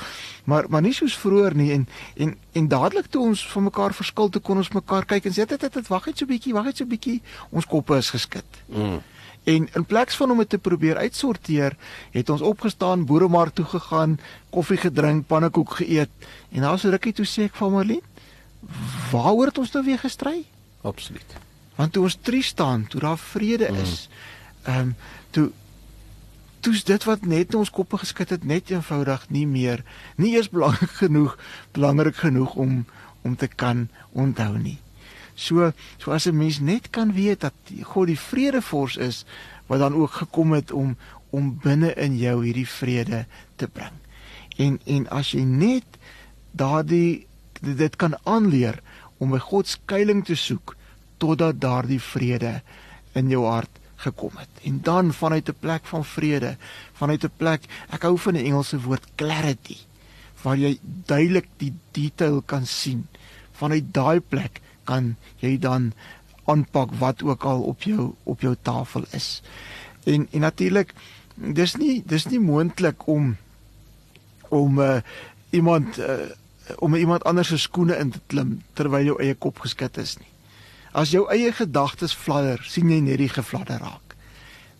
maar 0.45 0.65
maar 0.69 0.83
nie 0.83 0.93
soos 0.93 1.19
vroeër 1.19 1.55
nie 1.55 1.73
en 1.73 1.89
en 2.17 2.37
en 2.53 2.69
dadelik 2.69 3.07
toe 3.07 3.23
ons 3.23 3.49
van 3.49 3.63
mekaar 3.63 3.95
verskil 3.95 4.29
te 4.29 4.39
kon 4.39 4.57
ons 4.57 4.69
mekaar 4.69 5.05
kyk 5.05 5.25
en 5.25 5.33
sê 5.33 5.47
dit 5.47 5.73
dit 5.73 5.89
wag 5.89 6.07
net 6.07 6.19
so 6.19 6.27
bietjie, 6.27 6.53
wag 6.53 6.65
net 6.65 6.77
so 6.77 6.85
bietjie. 6.85 7.23
Ons 7.51 7.67
koppe 7.67 7.97
is 7.97 8.11
geskit. 8.11 8.47
Mm. 8.67 9.03
En 9.49 9.69
in 9.73 9.85
plaas 9.85 10.17
van 10.17 10.31
om 10.31 10.39
dit 10.39 10.49
te 10.49 10.59
probeer 10.59 10.97
uitsorteer, 10.97 11.77
het 12.11 12.31
ons 12.31 12.41
opgestaan, 12.41 13.05
boeremark 13.05 13.55
toe 13.55 13.65
gegaan, 13.65 14.19
koffie 14.51 14.77
gedrink, 14.77 15.27
pannekoek 15.27 15.71
geëet 15.81 16.11
en 16.53 16.61
daar's 16.61 16.85
'n 16.85 16.91
rukkie 16.91 17.13
toe 17.13 17.25
sê 17.25 17.43
ek 17.43 17.57
vir 17.57 17.71
Marlene 17.71 18.08
waaroor 19.11 19.47
het 19.47 19.59
ons 19.59 19.73
nou 19.73 19.85
weer 19.85 19.99
gestry? 19.99 20.45
Absoluut. 20.81 21.37
Want 21.75 21.93
toe 21.93 22.03
ons 22.03 22.19
drie 22.21 22.43
staan, 22.43 22.87
toe 22.87 23.01
daar 23.01 23.19
vrede 23.19 23.71
mm. 23.71 23.77
is, 23.77 24.09
ehm 24.63 24.79
um, 24.79 24.97
toe 25.31 25.51
toe's 26.61 26.85
dit 26.85 27.05
wat 27.07 27.23
net 27.27 27.53
in 27.53 27.61
ons 27.63 27.71
koppe 27.71 28.01
geskit 28.03 28.33
het 28.35 28.45
net 28.45 28.71
eenvoudig 28.71 29.29
nie 29.31 29.47
meer 29.47 29.85
nie 30.17 30.35
eers 30.35 30.51
belangrik 30.51 30.97
genoeg 31.03 31.37
belangrik 31.77 32.17
genoeg 32.17 32.55
om 32.55 32.85
om 33.23 33.37
te 33.37 33.49
kan 33.49 33.89
onthou 34.13 34.59
nie. 34.59 34.79
So 35.35 35.73
so 35.99 36.11
as 36.11 36.27
'n 36.27 36.37
mens 36.37 36.59
net 36.59 36.91
kan 36.91 37.13
weet 37.13 37.41
dat 37.41 37.55
God 37.83 38.07
die 38.07 38.19
vredevors 38.19 38.97
is 38.97 39.25
wat 39.67 39.79
dan 39.79 39.95
ook 39.95 40.11
gekom 40.11 40.53
het 40.53 40.73
om 40.73 40.97
om 41.31 41.59
binne 41.63 41.95
in 41.95 42.17
jou 42.19 42.45
hierdie 42.45 42.69
vrede 42.69 43.27
te 43.57 43.69
bring. 43.69 43.95
En 44.57 44.81
en 44.85 45.09
as 45.09 45.31
jy 45.31 45.43
net 45.43 45.85
daardie 46.51 47.28
dit 47.61 47.97
kan 47.97 48.17
aanleer 48.25 48.81
om 49.19 49.31
by 49.35 49.41
God 49.43 49.67
skuilings 49.67 50.27
te 50.27 50.37
soek 50.39 50.77
totdat 51.19 51.61
daardie 51.61 52.01
vrede 52.01 52.61
in 53.19 53.31
jou 53.33 53.45
hart 53.47 53.79
gekom 53.99 54.37
het. 54.39 54.51
En 54.63 54.81
dan 54.83 55.13
vanuit 55.13 55.49
'n 55.49 55.59
plek 55.61 55.87
van 55.87 56.05
vrede, 56.05 56.57
vanuit 56.93 57.25
'n 57.25 57.31
plek, 57.37 57.63
ek 57.91 58.03
hou 58.03 58.19
van 58.19 58.35
die 58.35 58.45
Engelse 58.45 58.81
woord 58.81 59.07
clarity, 59.15 59.77
waar 60.43 60.57
jy 60.57 60.79
duidelik 61.05 61.49
die 61.57 61.75
detail 61.91 62.43
kan 62.43 62.67
sien. 62.67 63.07
Vanuit 63.53 63.85
daai 63.93 64.21
plek 64.21 64.61
kan 64.85 65.17
jy 65.37 65.59
dan 65.59 65.93
aanpak 66.45 66.93
wat 66.99 67.23
ook 67.23 67.45
al 67.45 67.63
op 67.63 67.83
jou 67.83 68.15
op 68.23 68.41
jou 68.41 68.55
tafel 68.63 69.05
is. 69.11 69.43
En 70.05 70.29
en 70.31 70.41
natuurlik 70.41 70.95
dis 71.35 71.77
nie 71.77 72.03
dis 72.07 72.27
nie 72.27 72.41
moontlik 72.41 73.07
om 73.07 73.37
om 74.49 74.79
uh, 74.79 75.01
iemand 75.51 75.99
uh, 75.99 76.15
om 76.77 76.95
iemand 76.95 77.25
anders 77.25 77.49
se 77.49 77.59
skoene 77.59 77.97
in 77.97 78.11
te 78.11 78.21
klim 78.27 78.63
terwyl 78.73 79.05
jou 79.05 79.17
eie 79.23 79.35
kop 79.35 79.59
geskit 79.65 79.97
is 79.99 80.17
nie. 80.19 80.31
As 80.93 81.13
jou 81.13 81.27
eie 81.33 81.53
gedagtes 81.53 82.15
fladder, 82.17 82.63
sien 82.65 82.91
jy 82.91 83.01
net 83.05 83.21
die 83.21 83.33
gefladder 83.33 83.81
raak. 83.83 84.17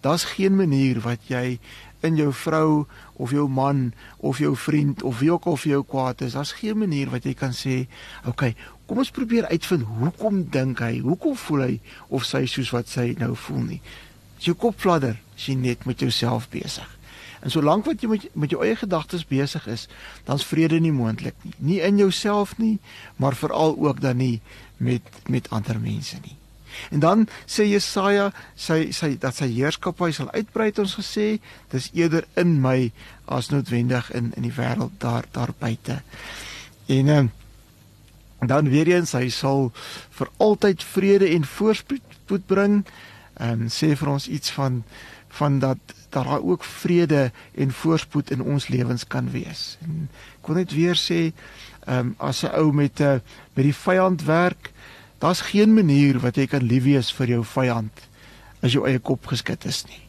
Daar's 0.01 0.25
geen 0.25 0.57
manier 0.57 1.01
wat 1.05 1.27
jy 1.29 1.59
in 2.07 2.17
jou 2.17 2.33
vrou 2.33 2.87
of 3.19 3.33
jou 3.35 3.49
man 3.51 3.93
of 4.17 4.39
jou 4.39 4.55
vriend 4.57 5.03
of 5.03 5.19
wie 5.19 5.33
ook 5.33 5.47
al 5.51 5.57
vir 5.59 5.73
jou 5.73 5.83
kwaad 5.85 6.21
is, 6.23 6.37
daar's 6.39 6.55
geen 6.61 6.79
manier 6.79 7.11
wat 7.11 7.25
jy 7.25 7.35
kan 7.35 7.53
sê, 7.53 7.87
"Oké, 8.21 8.29
okay, 8.29 8.57
kom 8.87 8.99
ons 8.99 9.11
probeer 9.11 9.47
uitvind 9.47 9.83
hoekom 9.83 10.49
dink 10.51 10.79
hy, 10.79 10.99
hoekom 10.99 11.37
voel 11.37 11.61
hy 11.61 11.81
of 12.09 12.25
sy 12.25 12.47
soos 12.47 12.71
wat 12.71 12.89
sy 12.89 13.15
nou 13.19 13.35
voel 13.35 13.63
nie." 13.63 13.81
As 14.39 14.45
jou 14.45 14.55
kop 14.55 14.81
fladder, 14.81 15.19
jy 15.37 15.55
net 15.55 15.85
met 15.87 16.01
jouself 16.01 16.49
besig. 16.49 16.98
En 17.41 17.51
solank 17.51 17.85
wat 17.87 18.03
jy 18.03 18.09
met 18.09 18.27
met 18.35 18.51
jou 18.51 18.65
eie 18.65 18.77
gedagtes 18.77 19.27
besig 19.27 19.67
is, 19.67 19.87
dan's 20.25 20.47
vrede 20.47 20.81
nie 20.81 20.93
moontlik 20.93 21.35
nie. 21.43 21.55
Nie 21.59 21.81
in 21.87 21.99
jouself 21.99 22.57
nie, 22.59 22.79
maar 23.17 23.37
veral 23.37 23.77
ook 23.79 24.01
dan 24.01 24.17
nie 24.17 24.41
met 24.77 25.03
met 25.27 25.51
ander 25.51 25.81
mense 25.81 26.17
nie. 26.25 26.37
En 26.91 27.01
dan 27.01 27.27
sê 27.47 27.67
Jesaja 27.69 28.31
sy 28.55 28.91
sy 28.93 29.15
dat 29.21 29.39
sy 29.39 29.49
heerskappy 29.53 30.11
sal 30.15 30.31
uitbrei 30.35 30.69
het 30.71 30.81
ons 30.83 30.99
gesê, 30.99 31.39
dis 31.73 31.91
eerder 31.97 32.27
in 32.37 32.59
my 32.63 32.91
as 33.27 33.51
noodwendig 33.53 34.11
in 34.15 34.33
in 34.37 34.47
die 34.47 34.55
wêreld 34.55 34.99
daar 35.03 35.27
daar 35.33 35.55
buite. 35.59 36.03
En 36.87 37.09
um, 37.09 37.31
dan 38.47 38.71
weer 38.71 38.89
eens 38.89 39.13
hy 39.13 39.29
sal 39.35 39.71
vir 40.19 40.31
altyd 40.37 40.85
vrede 40.85 41.29
en 41.35 41.45
voorspoed 41.45 42.47
bring. 42.47 42.83
Ehm 43.39 43.67
um, 43.67 43.69
sê 43.73 43.95
vir 43.97 44.09
ons 44.09 44.29
iets 44.29 44.51
van 44.51 44.83
van 45.39 45.59
dat 45.59 45.79
daar 46.11 46.41
ook 46.41 46.65
vrede 46.65 47.31
en 47.55 47.73
voorspoed 47.73 48.31
in 48.31 48.43
ons 48.43 48.69
lewens 48.69 49.07
kan 49.07 49.31
wees. 49.31 49.77
En 49.85 50.09
ek 50.41 50.47
wil 50.47 50.57
net 50.57 50.73
weer 50.73 50.97
sê, 50.97 51.33
ehm 51.87 51.99
um, 51.99 52.15
as 52.19 52.43
'n 52.45 52.53
ou 52.57 52.73
met 52.73 53.01
'n 53.01 53.05
uh, 53.05 53.21
met 53.55 53.65
die 53.65 53.75
vyand 53.75 54.25
werk, 54.25 54.73
daar's 55.19 55.41
geen 55.41 55.75
manier 55.75 56.19
wat 56.21 56.37
jy 56.37 56.47
kan 56.47 56.63
lief 56.63 56.85
wees 56.85 57.13
vir 57.13 57.27
jou 57.27 57.45
vyand 57.45 58.09
as 58.63 58.73
jou 58.73 58.87
eie 58.87 58.99
kop 58.99 59.27
geskit 59.27 59.65
is 59.65 59.85
nie. 59.87 60.09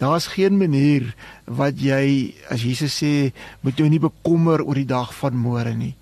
Daar's 0.00 0.26
geen 0.26 0.56
manier 0.56 1.14
wat 1.44 1.76
jy 1.80 2.34
as 2.48 2.62
Jesus 2.62 3.02
sê, 3.02 3.32
moet 3.60 3.76
jou 3.76 3.88
nie 3.88 4.00
bekommer 4.00 4.62
oor 4.64 4.74
die 4.74 4.88
dag 4.88 5.14
van 5.14 5.36
môre 5.36 5.74
nie. 5.76 5.94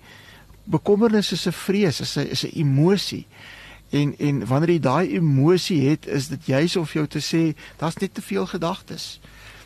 Bekommernis 0.63 1.31
is 1.31 1.47
'n 1.47 1.51
vrees, 1.51 1.99
is 1.99 2.17
'n 2.17 2.27
is 2.31 2.45
'n 2.45 2.55
emosie. 2.55 3.25
En 3.89 4.13
en 4.17 4.45
wanneer 4.45 4.69
jy 4.69 4.79
daai 4.79 5.15
emosie 5.17 5.81
het, 5.89 6.07
is 6.07 6.27
dit 6.27 6.45
juis 6.45 6.75
of 6.75 6.93
jou 6.93 7.07
te 7.07 7.21
sê, 7.23 7.55
daar's 7.77 7.97
net 7.97 8.13
te 8.13 8.21
veel 8.21 8.45
gedagtes. 8.45 9.19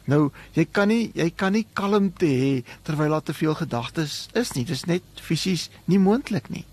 Nou, 0.05 0.31
jy 0.55 0.65
kan 0.71 0.87
nie 0.91 1.11
jy 1.15 1.29
kan 1.35 1.55
nie 1.55 1.65
kalmte 1.73 2.27
hê 2.27 2.63
terwyl 2.83 3.15
daar 3.15 3.23
te 3.23 3.35
veel 3.35 3.55
gedagtes 3.55 4.27
is 4.35 4.51
nie. 4.55 4.65
Dit 4.67 4.75
is 4.75 4.87
net 4.87 5.03
fisies 5.23 5.69
nie 5.85 5.99
moontlik 5.99 6.49
nie. 6.51 6.65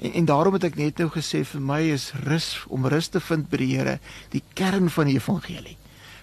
En 0.00 0.12
en 0.12 0.28
daarom 0.28 0.56
het 0.56 0.64
ek 0.70 0.78
net 0.80 1.00
nou 1.00 1.10
gesê 1.12 1.42
vir 1.44 1.60
my 1.60 1.80
is 1.92 2.10
rus 2.24 2.54
om 2.68 2.88
rus 2.88 3.08
te 3.12 3.20
vind 3.20 3.50
by 3.50 3.60
die 3.60 3.72
Here, 3.76 3.98
die 4.32 4.42
kern 4.56 4.88
van 4.90 5.10
die 5.10 5.18
evangelie. 5.20 5.76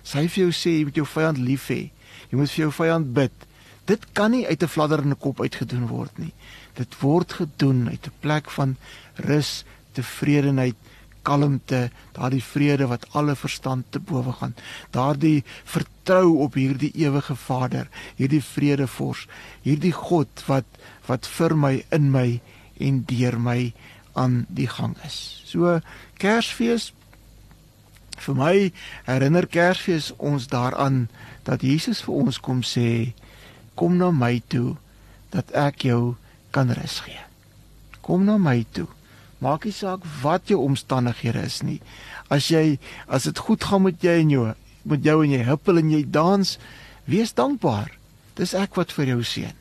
Sy 0.03 0.25
vir 0.27 0.47
jou 0.47 0.55
sê 0.55 0.79
jy 0.79 0.87
moet 0.89 0.97
jou 0.97 1.05
vyand 1.05 1.37
lief 1.37 1.69
hê. 1.69 1.89
Jy 2.31 2.41
moet 2.41 2.53
vir 2.53 2.65
jou 2.65 2.71
vyand 2.81 3.13
bid. 3.13 3.45
Dit 3.89 4.05
kan 4.13 4.31
nie 4.31 4.45
uit 4.45 4.63
'n 4.63 4.67
fladderende 4.67 5.15
kop 5.15 5.41
uitgedoen 5.41 5.87
word 5.87 6.17
nie. 6.17 6.33
Dit 6.73 6.99
word 7.01 7.33
gedoen 7.33 7.89
uit 7.89 8.05
'n 8.05 8.19
plek 8.21 8.49
van 8.49 8.77
rus 9.15 9.65
tevredenheid, 9.97 10.75
kalmte, 11.27 11.89
daardie 12.15 12.43
vrede 12.43 12.87
wat 12.89 13.05
alle 13.17 13.35
verstand 13.35 13.91
te 13.91 13.99
bowe 13.99 14.33
gaan. 14.39 14.55
Daardie 14.95 15.43
vertrou 15.63 16.39
op 16.45 16.55
hierdie 16.57 16.91
ewige 16.95 17.35
Vader, 17.35 17.89
hierdie 18.15 18.43
vredevors, 18.43 19.27
hierdie 19.65 19.93
God 19.95 20.45
wat 20.47 20.67
wat 21.09 21.25
vir 21.25 21.55
my 21.57 21.73
in 21.95 22.11
my 22.13 22.39
en 22.79 23.01
deur 23.09 23.39
my 23.41 23.73
aan 24.13 24.43
die 24.49 24.67
gang 24.69 24.95
is. 25.05 25.17
So 25.49 25.79
Kersfees 26.21 26.91
vir 28.19 28.35
my 28.37 28.53
herinner 29.07 29.47
Kersfees 29.47 30.11
ons 30.17 30.49
daaraan 30.51 31.07
dat 31.47 31.65
Jesus 31.65 32.03
vir 32.05 32.21
ons 32.25 32.39
kom 32.43 32.61
sê 32.61 33.15
kom 33.79 33.97
na 33.97 34.11
my 34.11 34.37
toe 34.51 34.75
dat 35.33 35.51
ek 35.55 35.87
jou 35.87 36.15
kan 36.53 36.71
rus 36.75 36.99
gee. 37.05 37.21
Kom 38.05 38.25
na 38.27 38.37
my 38.41 38.61
toe 38.75 38.89
Maak 39.39 39.65
nie 39.65 39.75
saak 39.75 40.03
wat 40.23 40.51
jou 40.51 40.59
omstandighede 40.63 41.45
is 41.47 41.61
nie. 41.63 41.79
As 42.29 42.49
jy 42.51 42.79
as 43.07 43.27
dit 43.29 43.37
goed 43.39 43.63
gaan 43.63 43.85
met 43.87 44.03
jy 44.03 44.19
en 44.23 44.33
jou 44.33 44.49
met 44.89 45.05
jou 45.05 45.21
en 45.23 45.31
jy 45.31 45.43
huppel 45.47 45.79
en 45.81 45.91
jy 45.91 46.03
dans, 46.07 46.57
wees 47.05 47.33
dankbaar. 47.35 47.91
Dis 48.39 48.55
ek 48.55 48.77
wat 48.79 48.91
vir 48.95 49.13
jou 49.13 49.23
seën 49.23 49.58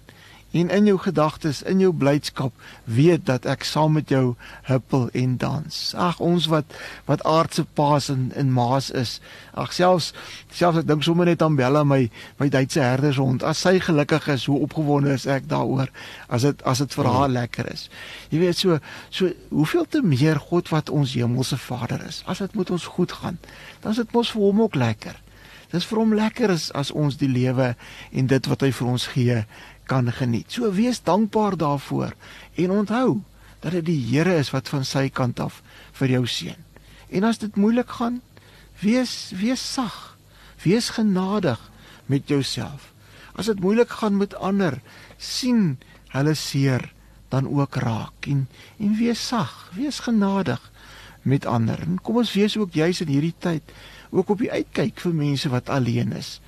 en 0.51 0.71
in 0.71 0.87
jou 0.89 0.97
gedagtes, 0.99 1.63
in 1.63 1.81
jou 1.83 1.93
blydskap, 1.93 2.53
weet 2.85 3.27
dat 3.29 3.45
ek 3.45 3.67
saam 3.69 3.93
met 3.99 4.09
jou 4.09 4.35
huppel 4.69 5.09
en 5.13 5.37
dans. 5.37 5.81
Ag 5.97 6.21
ons 6.25 6.47
wat 6.49 6.73
wat 7.05 7.25
aardse 7.29 7.65
paas 7.77 8.09
en 8.09 8.31
in 8.35 8.53
maas 8.53 8.89
is. 8.91 9.19
Ag 9.53 9.75
selfs 9.77 10.15
selfs 10.49 10.81
ek 10.81 10.89
dink 10.89 11.05
sommer 11.05 11.29
net 11.29 11.45
aan 11.45 11.59
Bella 11.59 11.85
my 11.85 12.07
my 12.41 12.49
Duitse 12.49 12.81
herdershond. 12.81 13.45
As 13.45 13.61
sy 13.61 13.77
gelukkig 13.85 14.29
is, 14.33 14.49
hoe 14.49 14.63
opgewonde 14.65 15.13
is 15.13 15.29
ek 15.29 15.51
daaroor 15.53 15.93
as 16.29 16.49
dit 16.49 16.65
as 16.65 16.81
dit 16.85 16.97
vir 16.97 17.13
haar 17.13 17.29
lekker 17.29 17.69
is. 17.73 17.89
Jy 18.33 18.43
weet 18.47 18.57
so 18.65 18.81
so 19.11 19.29
hoeveel 19.53 19.85
te 19.85 20.03
meer 20.03 20.41
God 20.49 20.73
wat 20.73 20.89
ons 20.89 21.13
hemelse 21.19 21.61
Vader 21.61 22.01
is. 22.09 22.23
As 22.27 22.41
dit 22.41 22.57
met 22.57 22.71
ons 22.71 22.93
goed 22.97 23.13
gaan, 23.13 23.39
dan 23.83 23.93
is 23.93 24.01
dit 24.01 24.13
mos 24.17 24.33
vir 24.33 24.49
hom 24.49 24.63
ook 24.65 24.81
lekker. 24.81 25.17
Dis 25.69 25.85
vir 25.85 25.99
hom 26.01 26.15
lekker 26.17 26.53
as, 26.55 26.71
as 26.73 26.91
ons 26.97 27.19
die 27.21 27.29
lewe 27.29 27.75
en 28.17 28.29
dit 28.31 28.47
wat 28.49 28.63
hy 28.65 28.71
vir 28.73 28.89
ons 28.89 29.05
gee 29.13 29.43
kan 29.89 30.13
geniet. 30.13 30.53
So 30.53 30.71
wees 30.73 31.01
dankbaar 31.03 31.57
daarvoor 31.57 32.15
en 32.55 32.71
onthou 32.71 33.21
dat 33.65 33.73
dit 33.73 33.87
die 33.89 34.01
Here 34.11 34.37
is 34.39 34.53
wat 34.55 34.69
van 34.69 34.85
sy 34.85 35.09
kant 35.09 35.41
af 35.41 35.63
vir 35.99 36.15
jou 36.19 36.27
seën. 36.27 36.61
En 37.09 37.25
as 37.25 37.41
dit 37.41 37.57
moeilik 37.57 37.91
gaan, 37.99 38.21
wees 38.85 39.33
wees 39.35 39.63
sag. 39.73 40.17
Wees 40.63 40.91
genadig 40.95 41.61
met 42.07 42.29
jouself. 42.29 42.93
As 43.39 43.47
dit 43.47 43.61
moeilik 43.61 43.91
gaan 44.01 44.19
met 44.19 44.35
ander, 44.35 44.81
sien 45.17 45.79
hulle 46.13 46.35
seer 46.35 46.93
dan 47.29 47.49
ook 47.49 47.75
raak 47.75 48.27
en 48.27 48.47
en 48.79 48.97
wees 48.97 49.21
sag, 49.27 49.71
wees 49.77 50.01
genadig 50.01 50.61
met 51.23 51.47
ander. 51.47 51.81
En 51.81 52.01
kom 52.03 52.17
ons 52.17 52.33
wees 52.33 52.57
ook 52.57 52.73
juis 52.73 53.01
in 53.05 53.13
hierdie 53.13 53.35
tyd 53.39 53.63
ook 54.11 54.29
op 54.29 54.39
die 54.39 54.51
uitkyk 54.53 55.01
vir 55.01 55.15
mense 55.15 55.49
wat 55.49 55.69
alleen 55.69 56.13
is, 56.17 56.39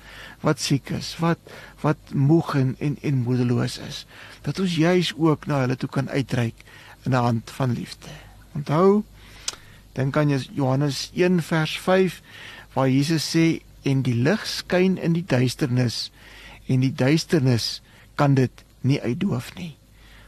wat 0.41 0.59
siek 0.59 0.89
is, 0.97 1.15
wat 1.19 1.39
wat 1.81 2.13
moeg 2.13 2.55
en 2.55 2.75
en, 2.79 2.97
en 3.01 3.23
moedeloos 3.25 3.77
is. 3.87 4.05
Dat 4.41 4.59
ons 4.59 4.75
juis 4.75 5.13
ook 5.17 5.45
na 5.45 5.63
hulle 5.65 5.77
toe 5.77 5.89
kan 5.89 6.09
uitreik 6.09 6.65
in 7.05 7.11
'n 7.11 7.23
hand 7.23 7.51
van 7.51 7.73
liefde. 7.73 8.09
Onthou, 8.53 9.03
dink 9.93 10.17
aan 10.17 10.29
Johannes 10.53 11.11
1 11.13 11.41
vers 11.41 11.79
5 11.79 12.21
waar 12.73 12.89
Jesus 12.89 13.35
sê 13.35 13.61
en 13.81 14.01
die 14.01 14.15
lig 14.15 14.47
skyn 14.47 14.97
in 14.97 15.13
die 15.13 15.25
duisternis 15.25 16.11
en 16.67 16.79
die 16.79 16.93
duisternis 16.93 17.81
kan 18.15 18.33
dit 18.33 18.63
nie 18.81 19.01
uitdoof 19.01 19.53
nie. 19.55 19.75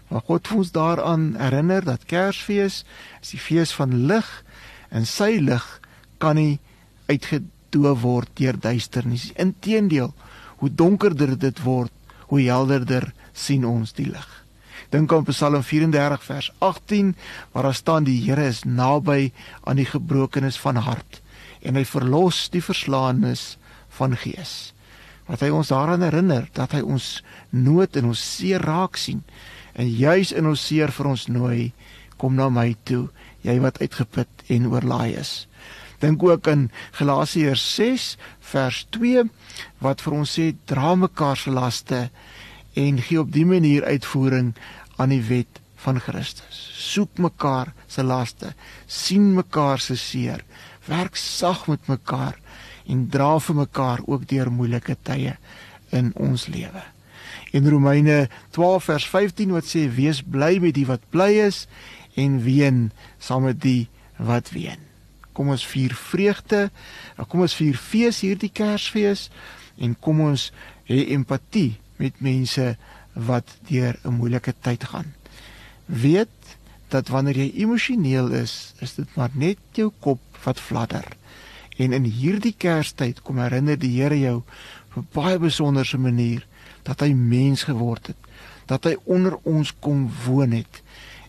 Maar 0.08 0.22
God 0.26 0.48
het 0.48 0.58
ons 0.58 0.72
daaraan 0.72 1.36
herinner 1.38 1.84
dat 1.84 2.06
Kersfees 2.06 2.84
is 3.22 3.30
die 3.34 3.40
fees 3.40 3.72
van 3.74 4.06
lig 4.06 4.28
en 4.90 5.08
sy 5.10 5.40
lig 5.42 5.64
kan 6.22 6.38
nie 6.38 6.60
uitgedoof 7.14 8.02
word 8.04 8.32
deur 8.40 8.58
duisternis. 8.60 9.32
Inteendeel, 9.40 10.14
hoe 10.62 10.70
donkerder 10.70 11.38
dit 11.40 11.64
word, 11.64 11.94
hoe 12.30 12.42
helderder 12.42 13.12
sien 13.34 13.66
ons 13.66 13.94
die 13.98 14.10
lig. 14.10 14.30
Dink 14.94 15.14
aan 15.14 15.26
Psalm 15.26 15.64
34 15.66 16.24
vers 16.28 16.52
18 16.62 17.16
waar 17.54 17.70
daar 17.70 17.78
staan 17.78 18.06
die 18.06 18.20
Here 18.22 18.46
is 18.46 18.62
naby 18.64 19.32
aan 19.66 19.80
die 19.82 19.90
gebrokenes 19.90 20.60
van 20.62 20.78
hart 20.86 21.22
en 21.66 21.80
hy 21.80 21.86
verlos 21.88 22.46
die 22.54 22.62
verslaanes 22.62 23.56
van 23.98 24.14
gees. 24.20 24.74
Wat 25.26 25.42
hy 25.42 25.50
ons 25.56 25.72
daaraan 25.72 26.04
herinner 26.06 26.50
dat 26.54 26.76
hy 26.78 26.84
ons 26.84 27.24
nood 27.50 27.98
en 27.98 28.12
ons 28.12 28.22
seer 28.38 28.62
raak 28.62 29.00
sien 29.00 29.24
en 29.74 29.90
juis 29.90 30.34
in 30.36 30.50
ons 30.52 30.68
seer 30.68 30.94
vir 30.94 31.10
ons 31.10 31.28
nooi 31.32 31.72
kom 32.22 32.38
na 32.38 32.52
my 32.54 32.70
toe 32.86 33.08
jy 33.44 33.58
wat 33.64 33.82
uitgeput 33.82 34.46
en 34.54 34.70
oorlaai 34.72 35.16
is. 35.20 35.34
Dink 36.04 36.24
ook 36.24 36.48
in 36.52 36.68
Galasiërs 37.00 37.64
6 37.76 38.08
vers 38.52 38.84
2 38.98 39.24
wat 39.84 40.04
vir 40.04 40.20
ons 40.20 40.38
sê 40.38 40.52
dra 40.68 40.96
mekaar 41.00 41.40
se 41.40 41.54
laste 41.54 42.08
en 42.76 43.00
gee 43.00 43.22
op 43.22 43.32
die 43.32 43.48
manier 43.48 43.86
uitvoering 43.88 44.52
aan 45.00 45.14
die 45.16 45.24
wet 45.30 45.62
van 45.84 46.00
Christus. 46.04 46.60
Soek 46.94 47.20
mekaar 47.24 47.74
se 47.88 48.04
laste, 48.04 48.54
sien 48.88 49.34
mekaar 49.36 49.80
se 49.80 49.96
seer, 50.00 50.44
Werk 50.86 51.16
sag 51.16 51.68
met 51.72 51.88
mekaar 51.88 52.36
en 52.92 53.08
dra 53.08 53.38
vir 53.40 53.56
mekaar 53.56 54.04
ook 54.04 54.28
deur 54.28 54.52
moeilike 54.52 54.98
tye 55.08 55.38
in 55.96 56.12
ons 56.20 56.50
lewe. 56.52 56.84
In 57.56 57.70
Romeine 57.70 58.28
12 58.52 58.90
vers 58.92 59.08
15 59.08 59.56
wat 59.56 59.70
sê 59.70 59.88
wees 59.88 60.20
bly 60.20 60.58
met 60.60 60.76
die 60.76 60.88
wat 60.90 61.06
bly 61.16 61.32
is 61.48 61.66
en 62.20 62.42
ween 62.44 62.90
saam 63.20 63.48
met 63.48 63.62
die 63.64 63.88
wat 64.20 64.52
ween. 64.52 64.83
Kom 65.34 65.50
ons 65.50 65.66
vier 65.66 65.94
vreugde, 65.98 66.70
kom 67.28 67.42
ons 67.42 67.56
vier 67.56 67.78
fees 67.78 68.22
hierdie 68.22 68.52
Kersfees 68.54 69.30
en 69.78 69.96
kom 70.00 70.22
ons 70.22 70.52
hê 70.90 71.10
empatie 71.16 71.80
met 71.98 72.22
mense 72.22 72.76
wat 73.14 73.58
deur 73.70 73.98
'n 74.04 74.18
moeilike 74.18 74.54
tyd 74.62 74.84
gaan. 74.84 75.14
Weet 75.86 76.58
dat 76.90 77.08
wanneer 77.08 77.38
jy 77.38 77.52
emosioneel 77.64 78.32
is, 78.32 78.74
is 78.80 78.96
dit 78.96 79.16
maar 79.16 79.32
net 79.34 79.58
jou 79.72 79.92
kop 80.00 80.20
wat 80.44 80.60
fladder. 80.60 81.06
En 81.78 81.94
in 81.94 82.04
hierdie 82.04 82.56
Kerstyd 82.58 83.22
kom 83.22 83.38
herinner 83.42 83.80
die 83.80 84.02
Here 84.02 84.20
jou 84.20 84.44
op 84.96 84.98
'n 84.98 85.08
baie 85.14 85.40
besonderse 85.40 85.98
manier 85.98 86.46
dat 86.84 87.00
hy 87.00 87.14
mens 87.14 87.64
geword 87.64 88.08
het, 88.08 88.22
dat 88.66 88.84
hy 88.84 88.96
onder 89.04 89.38
ons 89.44 89.74
kom 89.80 90.10
woon 90.26 90.52
het 90.52 90.82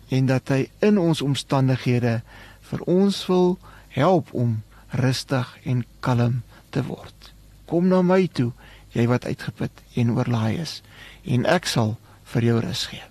en 0.09 0.27
dat 0.27 0.49
hy 0.49 0.69
in 0.79 0.99
ons 0.99 1.23
omstandighede 1.23 2.23
vir 2.61 2.81
ons 2.81 3.27
wil 3.27 3.59
help 3.95 4.33
om 4.35 4.63
rustig 4.99 5.55
en 5.65 5.85
kalm 6.01 6.43
te 6.75 6.83
word. 6.87 7.33
Kom 7.71 7.89
na 7.89 8.03
my 8.03 8.27
toe, 8.27 8.51
jy 8.95 9.07
wat 9.11 9.27
uitgeput 9.27 9.83
en 9.99 10.15
oorlaai 10.15 10.61
is, 10.63 10.81
en 11.25 11.47
ek 11.51 11.67
sal 11.71 11.97
vir 12.35 12.51
jou 12.51 12.61
rus 12.63 12.87
gee. 12.93 13.03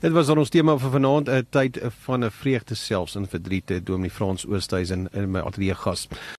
Dit 0.00 0.14
was 0.16 0.30
ons 0.32 0.48
tema 0.48 0.78
vir 0.80 0.90
vanaand, 0.90 1.28
'n 1.28 1.46
tyd 1.50 1.78
van 2.04 2.24
'n 2.24 2.30
vreugde 2.30 2.74
selfs 2.74 3.16
in 3.16 3.26
verdriet, 3.26 3.84
Dominee 3.84 4.10
Frans 4.10 4.46
Oosthuizen 4.46 5.08
in 5.12 5.30
my 5.30 5.40
ateljee 5.40 5.74
gas. 5.74 6.08